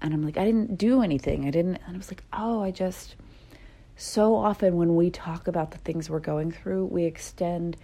And 0.00 0.14
I'm 0.14 0.22
like, 0.22 0.36
I 0.36 0.44
didn't 0.44 0.78
do 0.78 1.02
anything. 1.02 1.46
I 1.46 1.50
didn't 1.50 1.76
and 1.86 1.94
I 1.94 1.96
was 1.96 2.10
like, 2.10 2.24
oh, 2.32 2.62
I 2.62 2.70
just 2.70 3.16
so 4.00 4.36
often 4.36 4.76
when 4.76 4.94
we 4.94 5.10
talk 5.10 5.48
about 5.48 5.72
the 5.72 5.78
things 5.78 6.08
we're 6.08 6.20
going 6.20 6.52
through, 6.52 6.86
we 6.86 7.04
extend 7.04 7.76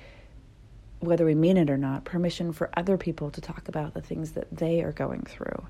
whether 1.00 1.24
we 1.24 1.34
mean 1.34 1.56
it 1.56 1.68
or 1.68 1.76
not, 1.76 2.04
permission 2.04 2.52
for 2.52 2.70
other 2.76 2.96
people 2.96 3.32
to 3.32 3.40
talk 3.40 3.66
about 3.66 3.94
the 3.94 4.00
things 4.00 4.30
that 4.32 4.46
they 4.56 4.80
are 4.82 4.92
going 4.92 5.22
through. 5.22 5.66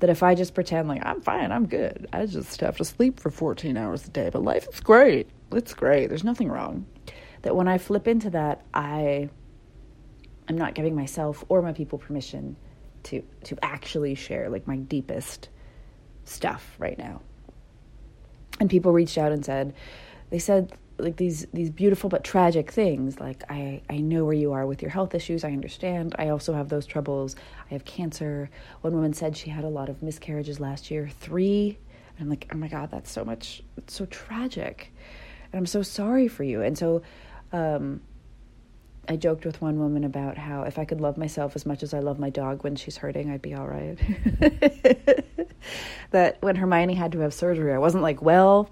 That 0.00 0.10
if 0.10 0.22
I 0.22 0.34
just 0.34 0.54
pretend 0.54 0.86
like 0.86 1.04
I'm 1.04 1.22
fine, 1.22 1.50
I'm 1.50 1.66
good, 1.66 2.06
I 2.12 2.26
just 2.26 2.60
have 2.60 2.76
to 2.76 2.84
sleep 2.84 3.18
for 3.18 3.30
14 3.30 3.78
hours 3.78 4.06
a 4.06 4.10
day, 4.10 4.28
but 4.30 4.42
life 4.42 4.68
is 4.70 4.80
great. 4.80 5.30
It's 5.50 5.72
great. 5.72 6.08
There's 6.08 6.24
nothing 6.24 6.50
wrong. 6.50 6.84
That 7.40 7.56
when 7.56 7.66
I 7.66 7.78
flip 7.78 8.06
into 8.06 8.28
that, 8.30 8.66
I 8.74 9.30
I'm 10.46 10.58
not 10.58 10.74
giving 10.74 10.94
myself 10.94 11.42
or 11.48 11.62
my 11.62 11.72
people 11.72 11.98
permission 11.98 12.56
to 13.04 13.22
to 13.44 13.56
actually 13.62 14.14
share 14.14 14.50
like 14.50 14.66
my 14.66 14.76
deepest 14.76 15.48
stuff 16.24 16.76
right 16.78 16.98
now. 16.98 17.22
And 18.60 18.70
people 18.70 18.92
reached 18.92 19.18
out 19.18 19.32
and 19.32 19.44
said 19.44 19.74
they 20.30 20.38
said 20.38 20.72
like 20.98 21.16
these 21.16 21.46
these 21.52 21.70
beautiful 21.70 22.08
but 22.08 22.22
tragic 22.22 22.70
things 22.70 23.18
like 23.18 23.42
I 23.50 23.82
I 23.90 23.98
know 23.98 24.24
where 24.24 24.34
you 24.34 24.52
are 24.52 24.66
with 24.66 24.80
your 24.80 24.90
health 24.90 25.14
issues. 25.14 25.44
I 25.44 25.50
understand. 25.50 26.14
I 26.18 26.28
also 26.28 26.52
have 26.54 26.68
those 26.68 26.86
troubles. 26.86 27.34
I 27.70 27.74
have 27.74 27.84
cancer. 27.84 28.48
One 28.82 28.94
woman 28.94 29.12
said 29.12 29.36
she 29.36 29.50
had 29.50 29.64
a 29.64 29.68
lot 29.68 29.88
of 29.88 30.02
miscarriages 30.02 30.60
last 30.60 30.90
year, 30.90 31.08
3. 31.08 31.78
And 32.16 32.24
I'm 32.24 32.30
like, 32.30 32.48
"Oh 32.52 32.56
my 32.56 32.68
god, 32.68 32.90
that's 32.90 33.10
so 33.10 33.24
much 33.24 33.62
it's 33.76 33.94
so 33.94 34.06
tragic." 34.06 34.92
And 35.52 35.58
I'm 35.58 35.66
so 35.66 35.82
sorry 35.82 36.28
for 36.28 36.44
you. 36.44 36.62
And 36.62 36.78
so 36.78 37.02
um 37.52 38.00
I 39.08 39.16
joked 39.16 39.44
with 39.44 39.60
one 39.60 39.78
woman 39.78 40.04
about 40.04 40.38
how 40.38 40.62
if 40.62 40.78
I 40.78 40.84
could 40.84 41.00
love 41.00 41.16
myself 41.16 41.56
as 41.56 41.66
much 41.66 41.82
as 41.82 41.92
I 41.92 42.00
love 42.00 42.18
my 42.18 42.30
dog 42.30 42.64
when 42.64 42.76
she's 42.76 42.96
hurting, 42.96 43.30
I'd 43.30 43.42
be 43.42 43.54
all 43.54 43.66
right. 43.66 43.98
that 46.10 46.38
when 46.40 46.56
Hermione 46.56 46.94
had 46.94 47.12
to 47.12 47.20
have 47.20 47.34
surgery, 47.34 47.72
I 47.72 47.78
wasn't 47.78 48.02
like, 48.02 48.22
well, 48.22 48.70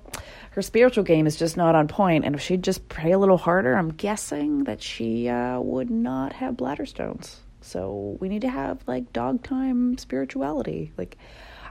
her 0.53 0.63
spiritual 0.63 1.05
game 1.05 1.27
is 1.27 1.37
just 1.37 1.57
not 1.57 1.75
on 1.75 1.89
point, 1.89 2.25
and 2.25 2.35
if 2.35 2.41
she'd 2.41 2.63
just 2.63 2.89
pray 2.89 3.13
a 3.13 3.19
little 3.19 3.39
harder, 3.39 3.75
I'm 3.75 3.91
guessing 3.91 4.65
that 4.65 4.83
she 4.83 5.29
uh, 5.29 5.61
would 5.61 5.91
not 5.91 6.35
have 6.35 6.57
bladder 6.57 6.87
stones. 6.87 7.41
So 7.61 8.17
we 8.21 8.29
need 8.29 8.43
to 8.43 8.51
have 8.51 8.83
like 8.87 9.13
dog 9.13 9.43
time 9.43 9.97
spirituality. 9.97 10.93
Like, 10.99 11.17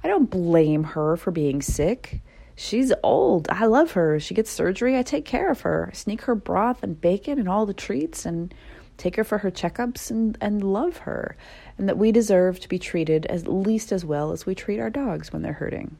I 0.03 0.07
don't 0.07 0.29
blame 0.29 0.83
her 0.83 1.17
for 1.17 1.31
being 1.31 1.61
sick. 1.61 2.21
She's 2.61 2.93
old. 3.01 3.47
I 3.49 3.65
love 3.65 3.93
her. 3.93 4.19
She 4.19 4.35
gets 4.35 4.51
surgery. 4.51 4.95
I 4.95 5.01
take 5.01 5.25
care 5.25 5.49
of 5.49 5.61
her. 5.61 5.89
I 5.91 5.95
sneak 5.95 6.21
her 6.21 6.35
broth 6.35 6.83
and 6.83 7.01
bacon 7.01 7.39
and 7.39 7.49
all 7.49 7.65
the 7.65 7.73
treats 7.73 8.23
and 8.23 8.53
take 8.97 9.15
her 9.15 9.23
for 9.23 9.39
her 9.39 9.49
checkups 9.49 10.11
and, 10.11 10.37
and 10.39 10.63
love 10.63 10.97
her. 10.97 11.35
And 11.79 11.89
that 11.89 11.97
we 11.97 12.11
deserve 12.11 12.59
to 12.59 12.69
be 12.69 12.77
treated 12.77 13.25
at 13.25 13.47
least 13.47 13.91
as 13.91 14.05
well 14.05 14.31
as 14.31 14.45
we 14.45 14.53
treat 14.53 14.79
our 14.79 14.91
dogs 14.91 15.33
when 15.33 15.41
they're 15.41 15.53
hurting. 15.53 15.97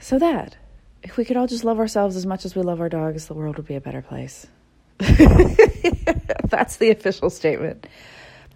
So 0.00 0.18
that, 0.18 0.56
if 1.04 1.16
we 1.16 1.24
could 1.24 1.36
all 1.36 1.46
just 1.46 1.62
love 1.62 1.78
ourselves 1.78 2.16
as 2.16 2.26
much 2.26 2.44
as 2.44 2.56
we 2.56 2.62
love 2.62 2.80
our 2.80 2.88
dogs, 2.88 3.26
the 3.26 3.34
world 3.34 3.56
would 3.56 3.66
be 3.66 3.76
a 3.76 3.80
better 3.80 4.02
place. 4.02 4.48
That's 4.98 6.78
the 6.78 6.90
official 6.90 7.30
statement. 7.30 7.86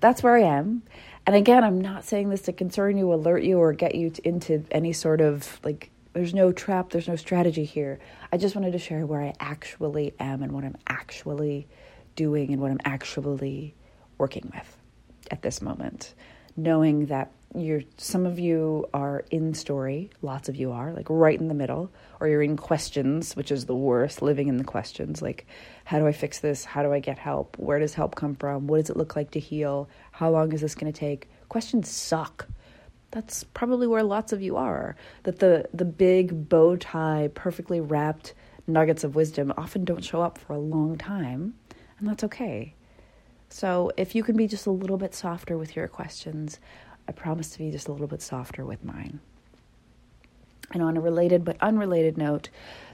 That's 0.01 0.21
where 0.25 0.35
I 0.35 0.43
am. 0.43 0.83
And 1.27 1.37
again, 1.37 1.63
I'm 1.63 1.81
not 1.81 2.05
saying 2.05 2.31
this 2.31 2.43
to 2.43 2.53
concern 2.53 2.97
you, 2.99 3.13
alert 3.13 3.45
you, 3.45 3.59
or 3.59 3.73
get 3.73 3.95
you 3.95 4.11
to, 4.11 4.29
into 4.29 4.65
any 4.71 4.93
sort 4.93 5.21
of 5.21 5.61
like, 5.63 5.91
there's 6.15 6.35
no 6.35 6.53
trap, 6.53 6.91
there's 6.91 7.09
no 7.09 7.17
strategy 7.17 7.65
here. 7.65 7.99
I 8.33 8.37
just 8.37 8.55
wanted 8.55 8.73
to 8.73 8.79
share 8.79 9.07
where 9.07 9.23
I 9.23 9.35
actually 9.41 10.15
am 10.19 10.43
and 10.43 10.53
what 10.53 10.65
I'm 10.65 10.77
actually 10.87 11.69
doing 12.17 12.53
and 12.53 12.61
what 12.61 12.71
I'm 12.71 12.81
actually 12.85 13.75
working 14.19 14.51
with 14.55 14.77
at 15.31 15.43
this 15.43 15.63
moment. 15.63 16.15
Knowing 16.57 17.07
that 17.07 17.31
you're 17.55 17.83
some 17.97 18.25
of 18.27 18.39
you 18.39 18.87
are 18.95 19.25
in 19.31 19.55
story, 19.55 20.11
lots 20.23 20.49
of 20.49 20.57
you 20.57 20.73
are, 20.73 20.93
like 20.93 21.07
right 21.09 21.39
in 21.39 21.49
the 21.49 21.55
middle, 21.55 21.91
or 22.21 22.29
you're 22.29 22.43
in 22.43 22.57
questions, 22.57 23.37
which 23.37 23.53
is 23.53 23.67
the 23.67 23.75
worst, 23.75 24.23
living 24.23 24.49
in 24.49 24.57
the 24.57 24.65
questions, 24.65 25.21
like 25.21 25.47
how 25.85 25.99
do 25.99 26.07
I 26.07 26.13
fix 26.13 26.41
this? 26.41 26.65
How 26.65 26.83
do 26.83 26.93
I 26.93 27.01
get 27.01 27.19
help? 27.19 27.59
Where 27.59 27.79
does 27.79 27.95
help 27.95 28.15
come 28.15 28.35
from? 28.35 28.67
What 28.67 28.81
does 28.81 28.91
it 28.91 28.97
look 28.97 29.17
like 29.17 29.33
to 29.33 29.41
heal? 29.41 29.89
How 30.13 30.31
long 30.31 30.53
is 30.53 30.61
this 30.61 30.75
going 30.75 30.93
to 30.93 30.99
take? 30.99 31.29
Questions 31.49 31.89
suck. 31.89 32.49
That's 33.11 33.45
probably 33.45 33.87
where 33.87 34.03
lots 34.03 34.33
of 34.33 34.41
you 34.41 34.57
are. 34.57 34.97
That 35.25 35.39
the 35.39 35.69
the 35.75 35.85
big 35.85 36.49
bow 36.49 36.77
tie, 36.77 37.31
perfectly 37.35 37.81
wrapped 37.81 38.35
nuggets 38.67 39.05
of 39.05 39.15
wisdom 39.15 39.53
often 39.57 39.85
don't 39.85 40.05
show 40.05 40.23
up 40.23 40.39
for 40.39 40.55
a 40.55 40.59
long 40.59 40.97
time, 40.97 41.55
and 41.99 42.09
that's 42.09 42.25
okay. 42.25 42.75
So 43.51 43.93
if 43.99 44.15
you 44.15 44.23
can 44.23 44.35
be 44.35 44.47
just 44.47 44.67
a 44.67 44.71
little 44.71 44.97
bit 44.97 45.15
softer 45.15 45.59
with 45.59 45.77
your 45.77 45.87
questions, 45.87 46.59
I 47.09 47.13
promise 47.13 47.51
to 47.51 47.59
be 47.59 47.71
just 47.71 47.89
a 47.89 47.93
little 47.93 48.07
bit 48.07 48.23
softer 48.23 48.65
with 48.65 48.85
mine. 48.85 49.21
And 50.73 50.83
on 50.83 50.97
a 50.97 51.01
related 51.01 51.45
but 51.45 51.57
unrelated 51.61 52.17
note, 52.17 52.49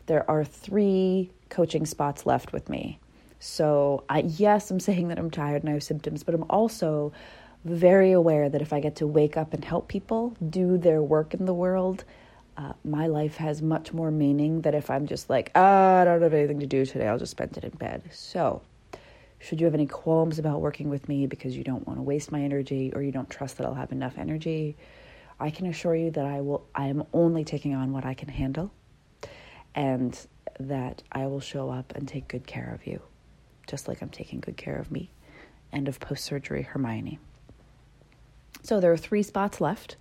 there 0.06 0.28
are 0.30 0.44
three 0.44 1.30
coaching 1.48 1.86
spots 1.86 2.26
left 2.26 2.52
with 2.52 2.68
me. 2.68 2.98
So, 3.40 4.04
I, 4.08 4.20
yes, 4.20 4.70
I'm 4.70 4.80
saying 4.88 5.08
that 5.08 5.18
I'm 5.18 5.30
tired 5.30 5.62
and 5.62 5.70
I 5.70 5.74
have 5.74 5.82
symptoms, 5.82 6.22
but 6.22 6.34
I'm 6.34 6.44
also 6.50 7.12
very 7.64 8.12
aware 8.12 8.48
that 8.48 8.62
if 8.62 8.72
I 8.72 8.80
get 8.80 8.96
to 8.96 9.06
wake 9.06 9.36
up 9.36 9.52
and 9.52 9.64
help 9.64 9.88
people 9.88 10.36
do 10.48 10.78
their 10.78 11.02
work 11.02 11.34
in 11.34 11.44
the 11.44 11.54
world, 11.54 12.04
uh, 12.56 12.72
my 12.84 13.06
life 13.06 13.36
has 13.36 13.62
much 13.62 13.92
more 13.92 14.10
meaning 14.10 14.62
than 14.62 14.74
if 14.74 14.90
I'm 14.90 15.06
just 15.06 15.30
like, 15.30 15.50
ah, 15.54 16.00
I 16.00 16.04
don't 16.04 16.22
have 16.22 16.34
anything 16.34 16.60
to 16.60 16.66
do 16.66 16.84
today, 16.84 17.06
I'll 17.06 17.18
just 17.18 17.32
spend 17.32 17.56
it 17.56 17.64
in 17.64 17.70
bed. 17.70 18.02
So, 18.10 18.62
should 19.38 19.61
you 19.61 19.66
have 19.66 19.75
any 19.75 19.87
qualms 19.87 20.38
about 20.38 20.61
working 20.61 20.88
with 20.88 21.09
me 21.09 21.26
because 21.26 21.57
you 21.57 21.64
don't 21.64 21.87
want 21.87 21.99
to 21.99 22.02
waste 22.02 22.33
my 22.33 22.42
energy 22.42 22.92
or 22.95 23.02
you 23.02 23.12
don't 23.12 23.30
trust 23.30 23.59
that 23.59 23.66
I'll 23.66 23.75
have 23.75 23.92
enough 23.92 24.18
energy, 24.18 24.76
I 25.38 25.50
can 25.50 25.66
assure 25.66 25.95
you 25.95 26.11
that 26.12 26.26
I 26.26 26.40
will 26.40 26.66
I 26.75 26.87
am 26.87 27.04
only 27.12 27.45
taking 27.45 27.75
on 27.75 27.92
what 27.92 28.04
I 28.04 28.14
can 28.14 28.28
handle 28.28 28.73
and 29.75 30.18
that 30.59 31.02
I 31.12 31.26
will 31.26 31.40
show 31.40 31.71
up 31.71 31.92
and 31.95 32.09
take 32.09 32.26
good 32.26 32.47
care 32.47 32.73
of 32.75 32.87
you, 32.87 33.00
just 33.66 33.87
like 33.87 34.02
I'm 34.02 34.09
taking 34.09 34.40
good 34.40 34.57
care 34.57 34.76
of 34.76 34.90
me 34.90 35.11
and 35.71 35.87
of 35.87 36.00
post-surgery 36.00 36.62
Hermione. 36.62 37.18
So 38.62 38.80
there 38.80 38.92
are 38.92 38.97
three 38.97 39.23
spots 39.23 39.61
left 39.61 39.97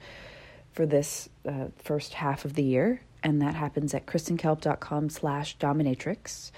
for 0.72 0.86
this 0.86 1.30
uh, 1.48 1.68
first 1.78 2.16
half 2.16 2.44
of 2.44 2.54
the 2.56 2.64
year, 2.64 3.02
and 3.22 3.42
that 3.42 3.54
happens 3.54 3.94
at 3.94 4.06
kristenkalp.com 4.06 5.10
slash 5.10 5.58
dominatrix 5.58 6.52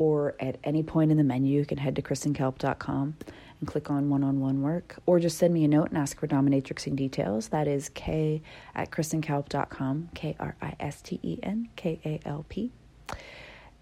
or 0.00 0.34
at 0.40 0.56
any 0.64 0.82
point 0.82 1.10
in 1.10 1.18
the 1.18 1.22
menu, 1.22 1.58
you 1.58 1.66
can 1.66 1.76
head 1.76 1.94
to 1.94 2.00
kristenkalp.com 2.00 3.14
and 3.60 3.68
click 3.68 3.90
on 3.90 4.08
one 4.08 4.24
on 4.24 4.40
one 4.40 4.62
work, 4.62 4.98
or 5.04 5.20
just 5.20 5.36
send 5.36 5.52
me 5.52 5.62
a 5.62 5.68
note 5.68 5.90
and 5.90 5.98
ask 5.98 6.18
for 6.18 6.26
dominatrixing 6.26 6.96
details. 6.96 7.48
That 7.48 7.68
is 7.68 7.90
k 7.90 8.40
at 8.74 8.90
kristenkalp.com, 8.90 10.08
K 10.14 10.36
R 10.40 10.56
I 10.62 10.74
S 10.80 11.02
T 11.02 11.20
E 11.22 11.38
N 11.42 11.68
K 11.76 12.00
A 12.02 12.18
L 12.26 12.46
P. 12.48 12.72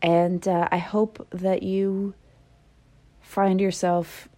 And 0.03 0.47
uh, 0.49 0.67
I 0.73 0.79
hope 0.79 1.25
that 1.31 1.63
you 1.63 2.15
find 3.21 3.61
yourself 3.61 4.29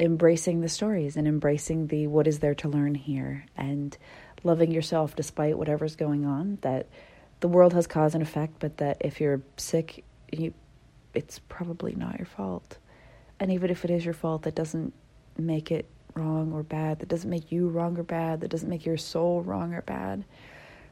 embracing 0.00 0.60
the 0.60 0.68
stories 0.68 1.16
and 1.16 1.28
embracing 1.28 1.86
the 1.86 2.08
what 2.08 2.26
is 2.26 2.40
there 2.40 2.54
to 2.56 2.68
learn 2.68 2.96
here 2.96 3.46
and 3.56 3.96
loving 4.42 4.72
yourself 4.72 5.14
despite 5.14 5.56
whatever's 5.56 5.94
going 5.94 6.26
on. 6.26 6.58
That 6.62 6.88
the 7.38 7.48
world 7.48 7.74
has 7.74 7.86
cause 7.86 8.14
and 8.14 8.22
effect, 8.24 8.54
but 8.58 8.78
that 8.78 8.96
if 9.00 9.20
you're 9.20 9.42
sick, 9.56 10.04
you 10.32 10.52
it's 11.14 11.38
probably 11.38 11.94
not 11.94 12.18
your 12.18 12.26
fault. 12.26 12.78
And 13.38 13.50
even 13.50 13.70
if 13.70 13.84
it 13.84 13.90
is 13.90 14.04
your 14.04 14.14
fault, 14.14 14.42
that 14.42 14.54
doesn't 14.54 14.92
make 15.36 15.70
it 15.70 15.88
wrong 16.14 16.52
or 16.52 16.62
bad. 16.62 16.98
That 16.98 17.08
doesn't 17.08 17.30
make 17.30 17.50
you 17.50 17.68
wrong 17.68 17.98
or 17.98 18.02
bad. 18.02 18.40
That 18.40 18.50
doesn't 18.50 18.68
make 18.68 18.84
your 18.84 18.96
soul 18.96 19.42
wrong 19.42 19.74
or 19.74 19.82
bad. 19.82 20.24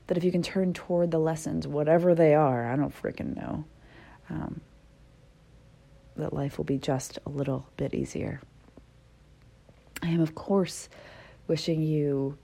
That 0.07 0.17
if 0.17 0.25
you 0.25 0.33
can 0.33 0.43
turn 0.43 0.73
toward 0.73 1.11
the 1.11 1.19
lessons, 1.19 1.67
whatever 1.67 2.15
they 2.15 2.35
are, 2.35 2.71
I 2.71 2.77
don't 2.77 3.03
freaking 3.03 3.37
know, 3.37 3.65
um, 4.31 4.61
that 6.17 6.33
life 6.33 6.59
will 6.59 6.65
be 6.65 6.79
just 6.79 7.19
a 7.27 7.31
little 7.31 7.69
bit 7.77 7.95
easier. 7.95 8.41
I 10.03 10.09
am, 10.09 10.21
of 10.21 10.35
course, 10.35 10.89
wishing 11.47 11.83
you 11.83 12.39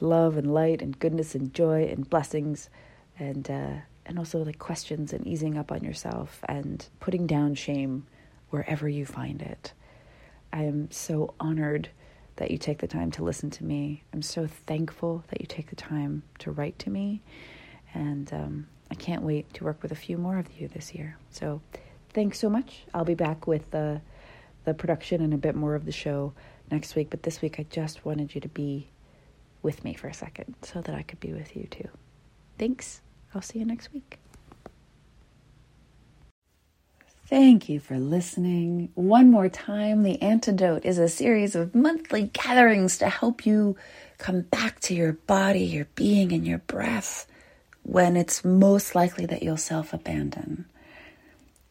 love 0.00 0.36
and 0.36 0.52
light 0.54 0.80
and 0.82 0.98
goodness 0.98 1.34
and 1.34 1.52
joy 1.52 1.84
and 1.84 2.08
blessings 2.08 2.70
and 3.18 3.50
uh, 3.50 3.74
and 4.08 4.18
also 4.18 4.42
like 4.42 4.58
questions 4.58 5.12
and 5.12 5.26
easing 5.26 5.58
up 5.58 5.70
on 5.70 5.84
yourself 5.84 6.40
and 6.48 6.88
putting 6.98 7.26
down 7.26 7.54
shame 7.54 8.06
wherever 8.50 8.88
you 8.88 9.04
find 9.04 9.42
it. 9.42 9.74
I 10.52 10.62
am 10.62 10.90
so 10.90 11.34
honored 11.38 11.90
that 12.36 12.50
you 12.50 12.56
take 12.56 12.78
the 12.78 12.86
time 12.86 13.10
to 13.12 13.22
listen 13.22 13.50
to 13.50 13.64
me. 13.64 14.02
I'm 14.14 14.22
so 14.22 14.46
thankful 14.46 15.24
that 15.28 15.40
you 15.40 15.46
take 15.46 15.68
the 15.68 15.76
time 15.76 16.22
to 16.38 16.50
write 16.50 16.78
to 16.80 16.90
me. 16.90 17.20
And 17.92 18.32
um, 18.32 18.68
I 18.90 18.94
can't 18.94 19.22
wait 19.22 19.52
to 19.54 19.64
work 19.64 19.82
with 19.82 19.92
a 19.92 19.96
few 19.96 20.16
more 20.16 20.38
of 20.38 20.46
you 20.58 20.68
this 20.68 20.94
year. 20.94 21.18
So 21.30 21.60
thanks 22.10 22.38
so 22.38 22.48
much. 22.48 22.84
I'll 22.94 23.04
be 23.04 23.14
back 23.14 23.46
with 23.46 23.70
the, 23.72 24.00
the 24.64 24.72
production 24.72 25.20
and 25.20 25.34
a 25.34 25.38
bit 25.38 25.54
more 25.54 25.74
of 25.74 25.84
the 25.84 25.92
show 25.92 26.32
next 26.70 26.96
week. 26.96 27.10
But 27.10 27.24
this 27.24 27.42
week, 27.42 27.56
I 27.58 27.66
just 27.68 28.04
wanted 28.06 28.34
you 28.34 28.40
to 28.40 28.48
be 28.48 28.88
with 29.60 29.84
me 29.84 29.92
for 29.92 30.08
a 30.08 30.14
second 30.14 30.54
so 30.62 30.80
that 30.80 30.94
I 30.94 31.02
could 31.02 31.20
be 31.20 31.32
with 31.32 31.56
you 31.56 31.66
too. 31.70 31.88
Thanks. 32.58 33.02
I'll 33.34 33.42
see 33.42 33.58
you 33.60 33.64
next 33.64 33.92
week. 33.92 34.18
Thank 37.26 37.68
you 37.68 37.80
for 37.80 37.98
listening. 37.98 38.90
One 38.94 39.30
more 39.30 39.50
time, 39.50 40.02
The 40.02 40.20
Antidote 40.22 40.84
is 40.86 40.98
a 40.98 41.08
series 41.08 41.54
of 41.54 41.74
monthly 41.74 42.30
gatherings 42.32 42.98
to 42.98 43.08
help 43.10 43.44
you 43.44 43.76
come 44.18 44.42
back 44.42 44.80
to 44.80 44.94
your 44.94 45.12
body, 45.12 45.60
your 45.60 45.88
being, 45.94 46.32
and 46.32 46.46
your 46.46 46.58
breath 46.58 47.26
when 47.82 48.16
it's 48.16 48.44
most 48.44 48.94
likely 48.94 49.26
that 49.26 49.42
you'll 49.42 49.56
self 49.58 49.92
abandon. 49.92 50.66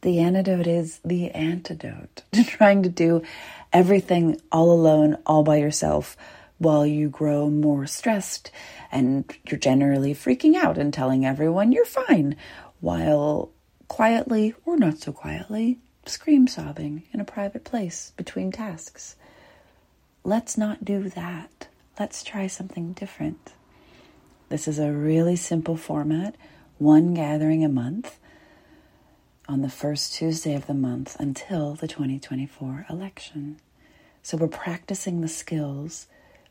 The 0.01 0.19
antidote 0.19 0.67
is 0.67 0.99
the 1.03 1.31
antidote 1.31 2.23
to 2.33 2.43
trying 2.43 2.83
to 2.83 2.89
do 2.89 3.23
everything 3.73 4.39
all 4.51 4.71
alone, 4.71 5.17
all 5.25 5.43
by 5.43 5.57
yourself, 5.57 6.17
while 6.57 6.85
you 6.85 7.09
grow 7.09 7.49
more 7.49 7.85
stressed 7.85 8.51
and 8.91 9.31
you're 9.49 9.59
generally 9.59 10.13
freaking 10.13 10.55
out 10.55 10.77
and 10.77 10.93
telling 10.93 11.25
everyone 11.25 11.71
you're 11.71 11.85
fine, 11.85 12.35
while 12.79 13.51
quietly 13.87 14.53
or 14.65 14.77
not 14.77 14.97
so 14.97 15.11
quietly 15.11 15.79
scream 16.05 16.47
sobbing 16.47 17.03
in 17.13 17.19
a 17.19 17.25
private 17.25 17.63
place 17.63 18.11
between 18.15 18.51
tasks. 18.51 19.15
Let's 20.23 20.57
not 20.57 20.85
do 20.85 21.09
that. 21.09 21.67
Let's 21.99 22.23
try 22.23 22.47
something 22.47 22.93
different. 22.93 23.53
This 24.49 24.67
is 24.67 24.79
a 24.79 24.91
really 24.91 25.35
simple 25.35 25.75
format, 25.75 26.35
one 26.77 27.13
gathering 27.13 27.63
a 27.65 27.69
month 27.69 28.17
on 29.47 29.61
the 29.61 29.69
first 29.69 30.13
Tuesday 30.13 30.55
of 30.55 30.67
the 30.67 30.73
month 30.73 31.15
until 31.19 31.75
the 31.75 31.87
2024 31.87 32.85
election. 32.89 33.59
So 34.21 34.37
we're 34.37 34.47
practicing 34.47 35.21
the 35.21 35.27
skills 35.27 36.07